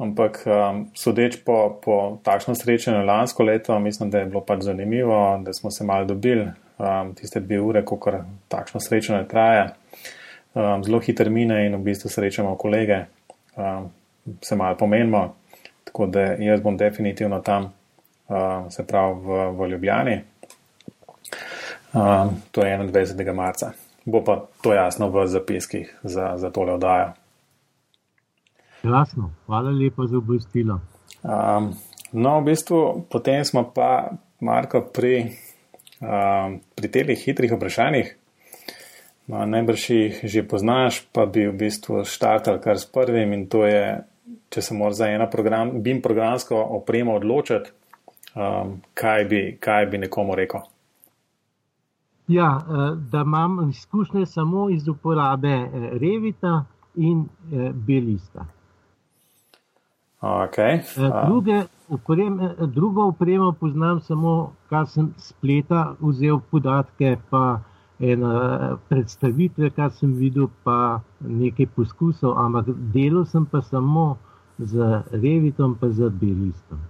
Ampak 0.00 0.46
um, 0.48 0.86
sodeč 0.96 1.36
po, 1.44 1.76
po 1.84 2.18
takšnem 2.24 2.56
srečanju 2.56 3.04
lansko 3.04 3.44
leto, 3.44 3.78
mislim, 3.78 4.08
da 4.10 4.22
je 4.22 4.30
bilo 4.32 4.40
pač 4.40 4.62
zanimivo, 4.64 5.40
da 5.44 5.52
smo 5.52 5.70
se 5.70 5.84
malo 5.84 6.04
dobili, 6.08 6.46
um, 6.78 7.12
tiste 7.14 7.40
dve 7.40 7.60
ure, 7.60 7.82
kako 7.84 8.22
takšno 8.48 8.80
srečanje 8.80 9.28
traja, 9.28 9.74
um, 10.54 10.80
zelo 10.84 11.02
hiter 11.04 11.28
mine 11.30 11.66
in 11.66 11.76
v 11.76 11.82
bistvu 11.90 12.08
srečamo 12.08 12.56
kolege, 12.56 13.04
um, 13.56 13.90
se 14.40 14.56
malo 14.56 14.76
pomenimo. 14.80 15.34
Tako 15.84 16.06
da 16.06 16.20
jaz 16.40 16.64
bom 16.64 16.76
definitivno 16.80 17.42
tam, 17.44 17.68
um, 18.28 18.70
se 18.70 18.86
pravi 18.86 19.20
v, 19.20 19.46
v 19.52 19.70
Ljubljani. 19.74 20.20
Um, 21.92 22.40
to 22.50 22.64
je 22.64 22.78
21. 22.78 23.34
marca. 23.34 23.72
Bo 24.04 24.24
pa 24.24 24.46
to 24.62 24.72
jasno 24.72 25.10
v 25.12 25.26
zapiskih 25.26 25.96
za, 26.02 26.32
za 26.36 26.50
tole 26.50 26.72
oddajo. 26.72 27.19
Krasno, 28.80 29.30
hvala 29.46 29.70
lepa 29.70 30.06
za 30.06 30.18
obvestilo. 30.18 30.80
Um, 31.22 31.74
no, 32.12 32.40
v 32.40 32.44
bistvu 32.44 33.04
potem 33.10 33.44
smo 33.44 33.66
pa, 33.74 34.16
Marko, 34.40 34.80
pri, 34.88 35.36
um, 36.00 36.60
pri 36.74 36.88
teh 36.88 37.12
hitrih 37.24 37.52
vprašanjih. 37.52 38.16
No, 39.28 39.44
najbrž 39.46 39.90
jih 39.90 40.20
že 40.24 40.42
poznaš, 40.42 41.04
pa 41.12 41.26
bi 41.26 41.44
v 41.46 41.54
bistvu 41.54 42.02
štartal 42.08 42.58
kar 42.58 42.80
s 42.80 42.88
prvim 42.88 43.32
in 43.36 43.46
to 43.46 43.62
je, 43.68 44.00
če 44.50 44.62
se 44.62 44.74
mora 44.74 44.96
za 44.96 45.06
eno 45.06 45.28
program, 45.30 45.82
BIM 45.84 46.00
programsko 46.02 46.56
opremo 46.56 47.14
odločiti, 47.20 47.70
um, 48.34 48.80
kaj, 48.94 49.24
bi, 49.30 49.42
kaj 49.60 49.86
bi 49.86 50.02
nekomu 50.08 50.34
rekel. 50.34 50.64
Ja, 52.30 52.58
eh, 52.62 52.96
da 53.10 53.20
imam 53.20 53.70
izkušnje 53.70 54.26
samo 54.26 54.70
iz 54.70 54.88
uporabe 54.88 55.48
eh, 55.48 55.68
Revita 55.92 56.64
in 56.96 57.24
eh, 57.52 57.70
Belista. 57.74 58.46
Okay. 60.20 60.80
Eh, 60.96 61.26
druge 61.26 61.64
upreme, 61.88 62.54
drugo 62.66 63.06
upremo 63.08 63.52
poznam 63.52 64.00
samo, 64.00 64.52
kar 64.68 64.86
sem 64.86 65.14
spleta 65.16 65.94
vzel 66.00 66.40
podatke, 66.50 67.16
pa 67.30 67.60
ena 68.00 68.76
predstavitve, 68.88 69.70
kar 69.76 69.90
sem 69.96 70.12
videl, 70.16 70.50
pa 70.64 71.00
nekaj 71.20 71.70
poskusov, 71.76 72.36
ampak 72.36 72.68
delo 72.92 73.24
sem 73.24 73.46
pa 73.46 73.62
samo 73.64 74.18
z 74.58 75.02
Revitom, 75.12 75.76
pa 75.80 75.88
z 75.88 76.12
Belistom. 76.12 76.84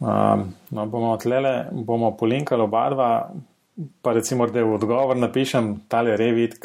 Um, 0.00 0.54
no, 0.70 0.86
bomo 0.86 1.16
tlele, 1.20 1.66
bomo 1.72 2.14
polinkali 2.16 2.62
oba 2.62 2.88
dva 2.90 3.10
pa 4.02 4.12
recimo, 4.12 4.46
da 4.46 4.64
v 4.64 4.74
odgovor 4.74 5.16
napišem 5.16 5.80
tale 5.88 6.16
revit, 6.16 6.58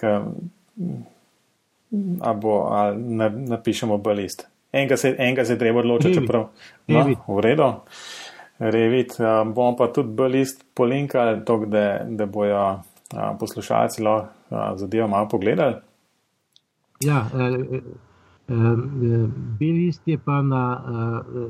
ali 1.91 3.19
napišemo 3.49 3.97
B-list. 3.97 4.47
Enega 4.75 4.97
se, 4.99 5.13
enega 5.15 5.45
se 5.47 5.55
treba 5.57 5.79
odločiti, 5.79 6.19
čeprav 6.19 6.49
no, 6.91 7.03
v 7.27 7.43
redu. 7.43 7.69
Revit, 8.59 9.15
bom 9.55 9.75
pa 9.75 9.87
tudi 9.91 10.11
B-list 10.15 10.63
polinkal, 10.75 11.41
da, 11.71 12.03
da 12.07 12.27
bojo 12.27 12.63
poslušalci 13.39 14.03
lahko 14.03 14.75
zadevo 14.75 15.07
malo 15.07 15.27
pogledali. 15.31 15.79
Ja, 16.99 17.29
eh, 17.33 17.81
eh, 18.47 18.53
B-list 19.59 20.01
je 20.05 20.17
pa 20.17 20.41
na 20.41 20.83
eh, 20.87 20.91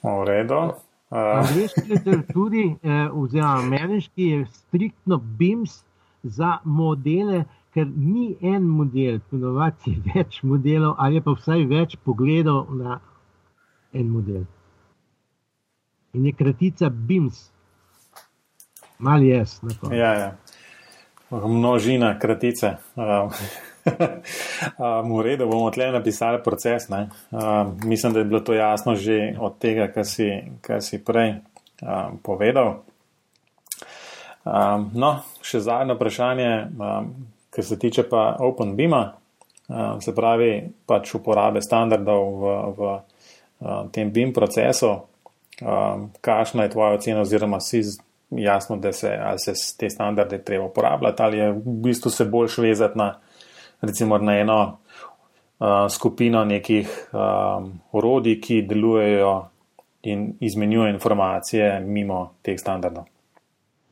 V 0.03 0.25
redu. 0.27 0.73
Angliški 1.11 1.81
literaturi, 1.89 2.77
eh, 2.83 3.09
oziroma 3.13 3.59
ameriški, 3.59 4.23
je 4.23 4.47
striktno 4.47 5.17
BIMS 5.17 5.83
za 6.23 6.59
modele, 6.65 7.45
ker 7.75 7.87
ni 7.89 8.37
en 8.41 8.65
model, 8.69 9.21
ponovadi 9.31 9.95
je 9.95 10.15
več 10.15 10.43
modelov, 10.47 10.97
ali 10.99 11.23
pa 11.25 11.35
vsaj 11.37 11.65
več 11.71 11.97
pogledov 12.05 12.73
na 12.77 12.99
en 13.93 14.11
model. 14.13 14.45
In 16.13 16.27
je 16.29 16.35
kratica 16.37 16.91
BIMS, 16.93 17.47
mali 19.01 19.33
jaz. 19.33 19.61
Ja, 19.91 20.13
ja. 20.15 20.31
Množina 21.33 22.19
kratice. 22.21 22.77
Um, 22.97 23.31
um, 24.77 25.13
v 25.17 25.23
redu 25.25 25.47
bomo 25.49 25.71
tle 25.73 25.89
napisali 25.93 26.43
proces. 26.45 26.91
Um, 26.91 27.79
mislim, 27.85 28.13
da 28.13 28.19
je 28.19 28.25
bilo 28.25 28.41
to 28.41 28.53
jasno 28.53 28.95
že 28.95 29.35
od 29.41 29.59
tega, 29.59 29.89
kar 29.89 30.05
si, 30.05 30.29
kar 30.61 30.83
si 30.83 31.01
prej 31.05 31.41
um, 31.81 32.19
povedal. 32.23 32.83
Um, 34.45 34.91
no, 34.93 35.23
še 35.41 35.63
zadnje 35.65 35.97
vprašanje, 35.97 36.51
um, 36.77 37.13
kar 37.53 37.65
se 37.65 37.79
tiče 37.79 38.03
pa 38.09 38.37
OpenBIM-a, 38.41 39.03
um, 39.69 40.01
se 40.01 40.15
pravi 40.15 40.53
pač 40.87 41.15
uporabe 41.15 41.61
standardov 41.63 42.29
v, 42.41 42.55
v 42.77 42.93
um, 43.61 43.91
tem 43.93 44.13
BIM 44.13 44.33
procesu. 44.33 44.95
Um, 45.63 46.09
kakšna 46.21 46.67
je 46.67 46.73
tvoja 46.73 46.97
ocena, 46.97 47.21
oziroma 47.21 47.61
si 47.61 47.83
jasno, 48.31 48.77
da 48.77 48.93
se, 48.93 49.13
se 49.37 49.55
te 49.79 49.91
standarde 49.91 50.41
treba 50.45 50.65
uporabljati, 50.65 51.23
ali 51.23 51.39
je 51.39 51.51
v 51.53 51.77
bistvu 51.85 52.11
se 52.11 52.25
bolj 52.25 52.57
vezati 52.59 52.99
na 52.99 53.15
recimo 53.83 54.19
na 54.19 54.39
eno 54.39 54.79
skupino 55.91 56.45
nekih 56.45 57.09
um, 57.13 57.81
orodij, 57.93 58.41
ki 58.41 58.63
delujejo 58.63 59.49
in 60.03 60.33
izmenjujejo 60.41 60.95
informacije 60.95 61.81
mimo 61.81 62.35
teh 62.43 62.59
standardov. 62.61 63.05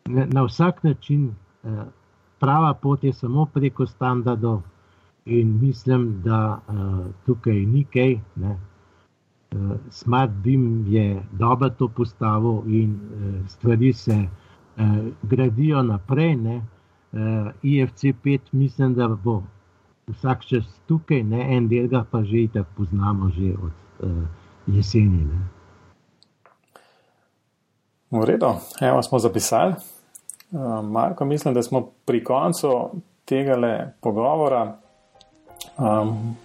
Na, 0.09 0.45
vsak 0.45 0.83
način 0.83 1.35
prava 2.41 2.74
pot 2.74 3.05
je 3.05 3.12
samo 3.12 3.47
preko 3.47 3.86
standardov, 3.86 4.62
in 5.24 5.59
mislim, 5.61 6.22
da 6.24 6.61
uh, 6.68 7.07
tukaj 7.26 7.55
ni 7.66 7.84
kaj. 7.84 8.18
Ne. 8.36 8.59
Uh, 9.53 9.76
Smart 9.91 10.30
Beam 10.30 10.84
je 10.88 11.22
dobro 11.32 11.70
to 11.70 11.88
postavil, 11.88 12.62
in 12.66 12.95
uh, 12.95 13.49
stvari 13.49 13.93
se 13.93 14.16
uh, 14.16 14.84
gradijo 15.22 15.82
naprej. 15.82 16.36
Ne. 16.36 16.57
Uh, 17.12 17.53
IFC 17.62 18.03
5, 18.03 18.38
mislim, 18.53 18.95
da 18.95 19.09
bo 19.09 19.43
vsak 20.07 20.45
čas 20.47 20.64
tukaj, 20.86 21.22
ne, 21.22 21.57
en 21.57 21.68
del 21.68 21.88
ga 21.88 22.05
pa 22.11 22.22
že 22.24 22.47
tako 22.53 22.70
poznamo, 22.76 23.30
že 23.30 23.55
od 23.62 23.72
uh, 24.01 24.22
jeseni. 24.66 25.24
Ne. 25.24 25.41
V 28.11 28.24
redu, 28.24 28.55
evo 28.80 29.03
smo 29.03 29.18
zapisali. 29.18 29.74
Uh, 30.53 30.85
Marko, 30.85 31.25
mislim, 31.25 31.55
da 31.55 31.63
smo 31.63 31.91
pri 32.05 32.25
koncu 32.25 32.91
tega 33.25 33.55
pogovora. 34.01 34.77
Um, 35.79 36.37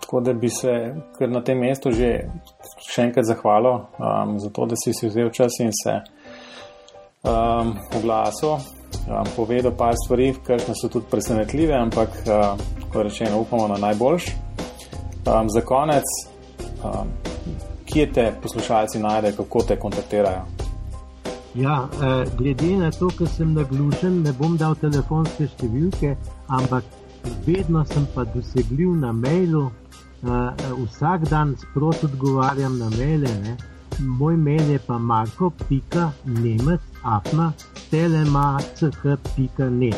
tako 0.00 0.20
da 0.20 0.32
bi 0.32 0.48
se 0.48 0.94
na 1.20 1.44
tem 1.44 1.58
mestu 1.58 1.90
že 1.92 2.30
še 2.88 3.02
enkrat 3.02 3.26
zahvalil 3.28 3.74
um, 3.74 4.38
za 4.40 4.48
to, 4.50 4.66
da 4.66 4.76
si 4.76 4.94
si 4.94 5.08
vzel 5.08 5.28
čas 5.30 5.58
in 5.60 5.72
se 5.74 5.98
um, 7.28 7.74
oglasil 7.98 8.54
um, 8.54 9.28
povedal 9.36 9.74
par 9.76 9.94
stvari, 10.04 10.32
ki 10.46 10.58
so 10.72 10.88
tudi 10.88 11.10
presenetljive, 11.10 11.74
ampak, 11.76 12.22
um, 12.24 12.62
kot 12.92 13.02
rečeno, 13.02 13.40
upamo 13.40 13.68
na 13.68 13.76
najboljš. 13.76 14.30
Um, 15.28 15.50
za 15.52 15.60
konec, 15.60 16.04
um, 16.84 17.12
kje 17.84 18.08
te 18.12 18.32
poslušalci 18.42 19.02
najdejo, 19.04 19.36
kako 19.42 19.62
te 19.68 19.76
kontaktirajo? 19.76 20.67
Ja, 21.58 21.88
eh, 22.02 22.24
glede 22.38 22.76
na 22.76 22.90
to, 22.90 23.08
ker 23.18 23.26
sem 23.26 23.52
naglušen, 23.52 24.22
ne 24.22 24.32
bom 24.38 24.56
dal 24.56 24.74
telefonske 24.78 25.48
številke, 25.50 26.16
ampak 26.54 26.84
vedno 27.46 27.84
sem 27.90 28.06
pa 28.14 28.24
dosegljiv 28.30 28.94
na 29.00 29.12
mailu. 29.12 29.66
Eh, 29.66 29.70
vsak 30.84 31.20
dan 31.30 31.56
sproti 31.58 32.06
odgovarjam 32.06 32.78
na 32.78 32.88
maile. 32.94 33.28
Ne. 33.42 33.56
Moj 33.98 34.36
mail 34.36 34.70
je 34.70 34.78
pa 34.86 34.98
marko.nemec, 34.98 36.80
afna, 37.02 37.52
telemac.net. 37.90 39.96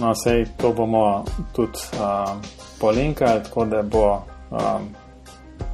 No, 0.00 0.14
sej 0.14 0.46
to 0.60 0.72
bomo 0.72 1.24
tudi 1.52 1.78
um, 2.00 2.40
polinkali, 2.80 3.42
tako 3.44 3.64
da 3.64 3.82
bo 3.82 4.24
um, 4.50 4.88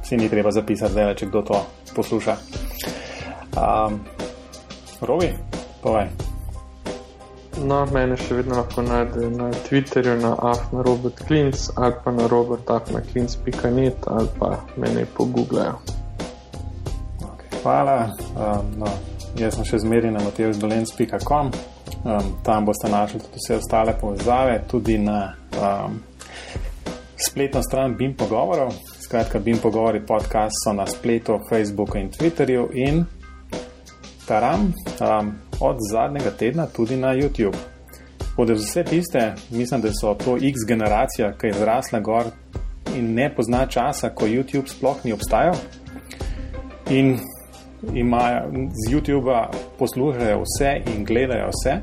si 0.03 0.17
ni 0.17 0.29
treba 0.29 0.51
zapisati, 0.51 0.95
da 0.95 1.13
če 1.15 1.25
kdo 1.27 1.41
to 1.41 1.65
posluša. 1.95 2.35
Um, 3.55 3.99
Rovi, 5.01 5.33
povej. 5.83 6.09
No, 7.59 7.83
mene 7.91 8.15
še 8.17 8.39
vedno 8.39 8.59
lahko 8.61 8.83
najde 8.85 9.29
na 9.35 9.49
Twitterju, 9.67 10.15
na 10.21 10.31
afna 10.51 10.83
Robert 10.85 11.19
Klins 11.27 11.67
ali 11.75 11.95
pa 12.03 12.11
na 12.11 12.27
robert.afna.klins.net 12.31 14.07
ali 14.07 14.29
pa 14.39 14.51
mene 14.77 15.05
pogooglejo. 15.17 15.79
Okay, 17.19 17.61
hvala. 17.63 17.97
Um, 18.35 18.75
no. 18.79 18.91
Jaz 19.37 19.59
sem 19.59 19.65
še 19.67 19.77
zmeraj 19.83 20.09
na 20.09 20.23
matevždolenc.com, 20.25 21.51
um, 22.01 22.29
tam 22.43 22.65
boste 22.65 22.89
našli 22.89 23.19
tudi 23.21 23.37
vse 23.43 23.59
ostale 23.59 23.93
povezave, 23.99 24.55
tudi 24.67 24.97
na 24.97 25.35
um, 25.53 25.99
spletno 27.13 27.61
stran 27.63 27.93
BIM 27.99 28.15
pogovorov. 28.17 28.73
Skratka, 28.99 29.39
BIM 29.39 29.61
pogovori 29.61 30.01
podcast 30.01 30.63
so 30.63 30.73
na 30.73 30.87
spletu, 30.89 31.37
Facebooku 31.49 32.01
in 32.01 32.09
Twitterju 32.09 32.69
in 32.73 33.05
taram 34.29 34.61
um, 34.61 35.31
od 35.59 35.77
zadnjega 35.91 36.31
tedna 36.31 36.65
tudi 36.65 36.97
na 36.97 37.07
YouTube. 37.07 37.57
Ode 38.37 38.55
za 38.55 38.63
vse 38.63 38.83
tiste, 38.83 39.33
mislim, 39.51 39.81
da 39.81 39.89
so 40.01 40.13
to 40.13 40.37
X 40.37 40.67
generacija, 40.67 41.33
ki 41.37 41.47
je 41.47 41.53
zrasla 41.53 41.99
gor 41.99 42.25
in 42.97 43.13
ne 43.13 43.29
pozna 43.35 43.65
časa, 43.65 44.09
ko 44.09 44.25
YouTube 44.25 44.67
sploh 44.67 45.01
ni 45.03 45.13
obstajal. 45.13 45.55
In 46.89 47.17
imajo 47.93 48.69
z 48.85 48.93
YouTuba 48.93 49.47
poslušajo 49.79 50.43
vse 50.43 50.81
in 50.93 51.05
gledajo 51.05 51.49
vse. 51.49 51.79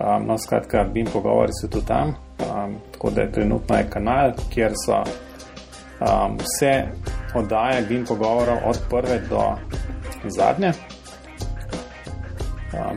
Um, 0.00 0.26
no, 0.26 0.38
skratka, 0.38 0.84
BIM 0.94 1.06
pogovori 1.12 1.52
so 1.60 1.68
tudi 1.68 1.86
tam, 1.86 2.08
um, 2.08 2.76
tako 2.92 3.10
da 3.10 3.20
je 3.20 3.32
trenutno 3.32 3.76
je 3.76 3.90
kanal, 3.90 4.32
kjer 4.54 4.72
so 4.86 5.02
um, 5.02 6.38
vse 6.38 6.82
oddaje 7.34 7.82
BIM 7.88 8.06
pogovorov 8.06 8.58
od 8.66 8.80
prve 8.90 9.20
do 9.30 9.42
zadnje 10.28 10.72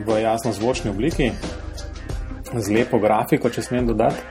v 0.06 0.20
jasno 0.22 0.52
zvočni 0.52 0.90
obliki, 0.90 1.30
z 2.54 2.72
lepo 2.72 2.98
grafiko, 2.98 3.50
če 3.50 3.62
smem 3.62 3.86
dodati. 3.86 4.22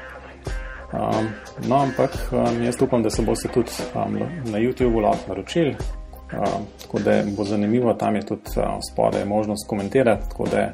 Um, 0.95 1.27
no, 1.67 1.81
ampak 1.83 2.13
um, 2.31 2.61
jaz 2.63 2.77
upam, 2.81 3.03
da 3.03 3.09
se 3.09 3.21
boste 3.21 3.49
tudi 3.51 3.71
um, 3.95 4.15
na 4.51 4.61
YouTubu 4.61 5.01
lahko 5.03 5.33
naročili, 5.33 5.75
tako 6.81 6.99
da 6.99 7.23
bo 7.37 7.43
zanimivo, 7.43 7.93
tam 7.93 8.15
je 8.15 8.25
tudi 8.25 8.51
spodaj 8.91 9.25
možnost 9.25 9.67
komentirati. 9.69 10.29
Tako 10.29 10.47
da 10.51 10.71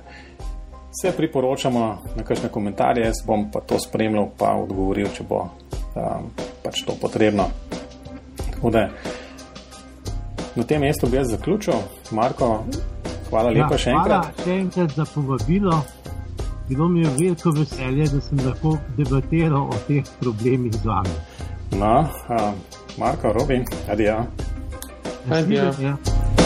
se 1.01 1.11
priporočamo 1.17 1.97
na 2.15 2.23
kakšne 2.23 2.49
komentarje, 2.49 3.05
jaz 3.05 3.23
bom 3.25 3.47
pa 3.51 3.59
to 3.59 3.79
spremljal, 3.79 4.29
pa 4.37 4.53
odgovoril, 4.59 5.07
če 5.15 5.23
bo 5.23 5.41
um, 5.95 6.29
pač 6.63 6.83
to 6.85 6.95
potrebno. 7.01 7.47
Tako 8.51 8.69
da 8.69 8.89
na 10.55 10.63
tem 10.63 10.81
mestu 10.81 11.07
bi 11.07 11.17
jaz 11.17 11.31
zaključil. 11.31 11.73
Marko, 12.11 12.63
Hvala 13.31 13.49
lepa 13.55 13.77
Ja, 13.77 13.79
še 13.79 13.91
enkrat. 13.95 14.27
Hvala 14.27 14.45
še 14.45 14.59
enkrat 14.59 14.95
za 14.99 15.05
povabilo. 15.07 15.79
Bilo 16.67 16.87
mi 16.91 17.01
je 17.03 17.09
veliko 17.17 17.51
veselje, 17.55 18.07
da 18.11 18.21
sem 18.21 18.43
lahko 18.45 18.75
debatiral 18.99 19.71
o 19.71 19.79
teh 19.87 20.03
problemih 20.19 20.75
z 20.75 20.85
vami. 20.87 21.17
No, 21.79 21.93
uh, 22.27 22.51
Marko, 22.99 23.33
Robin, 23.33 23.65
adijo. 23.91 24.19
Adijo. 25.31 25.71
Nasvidenje. 25.71 26.40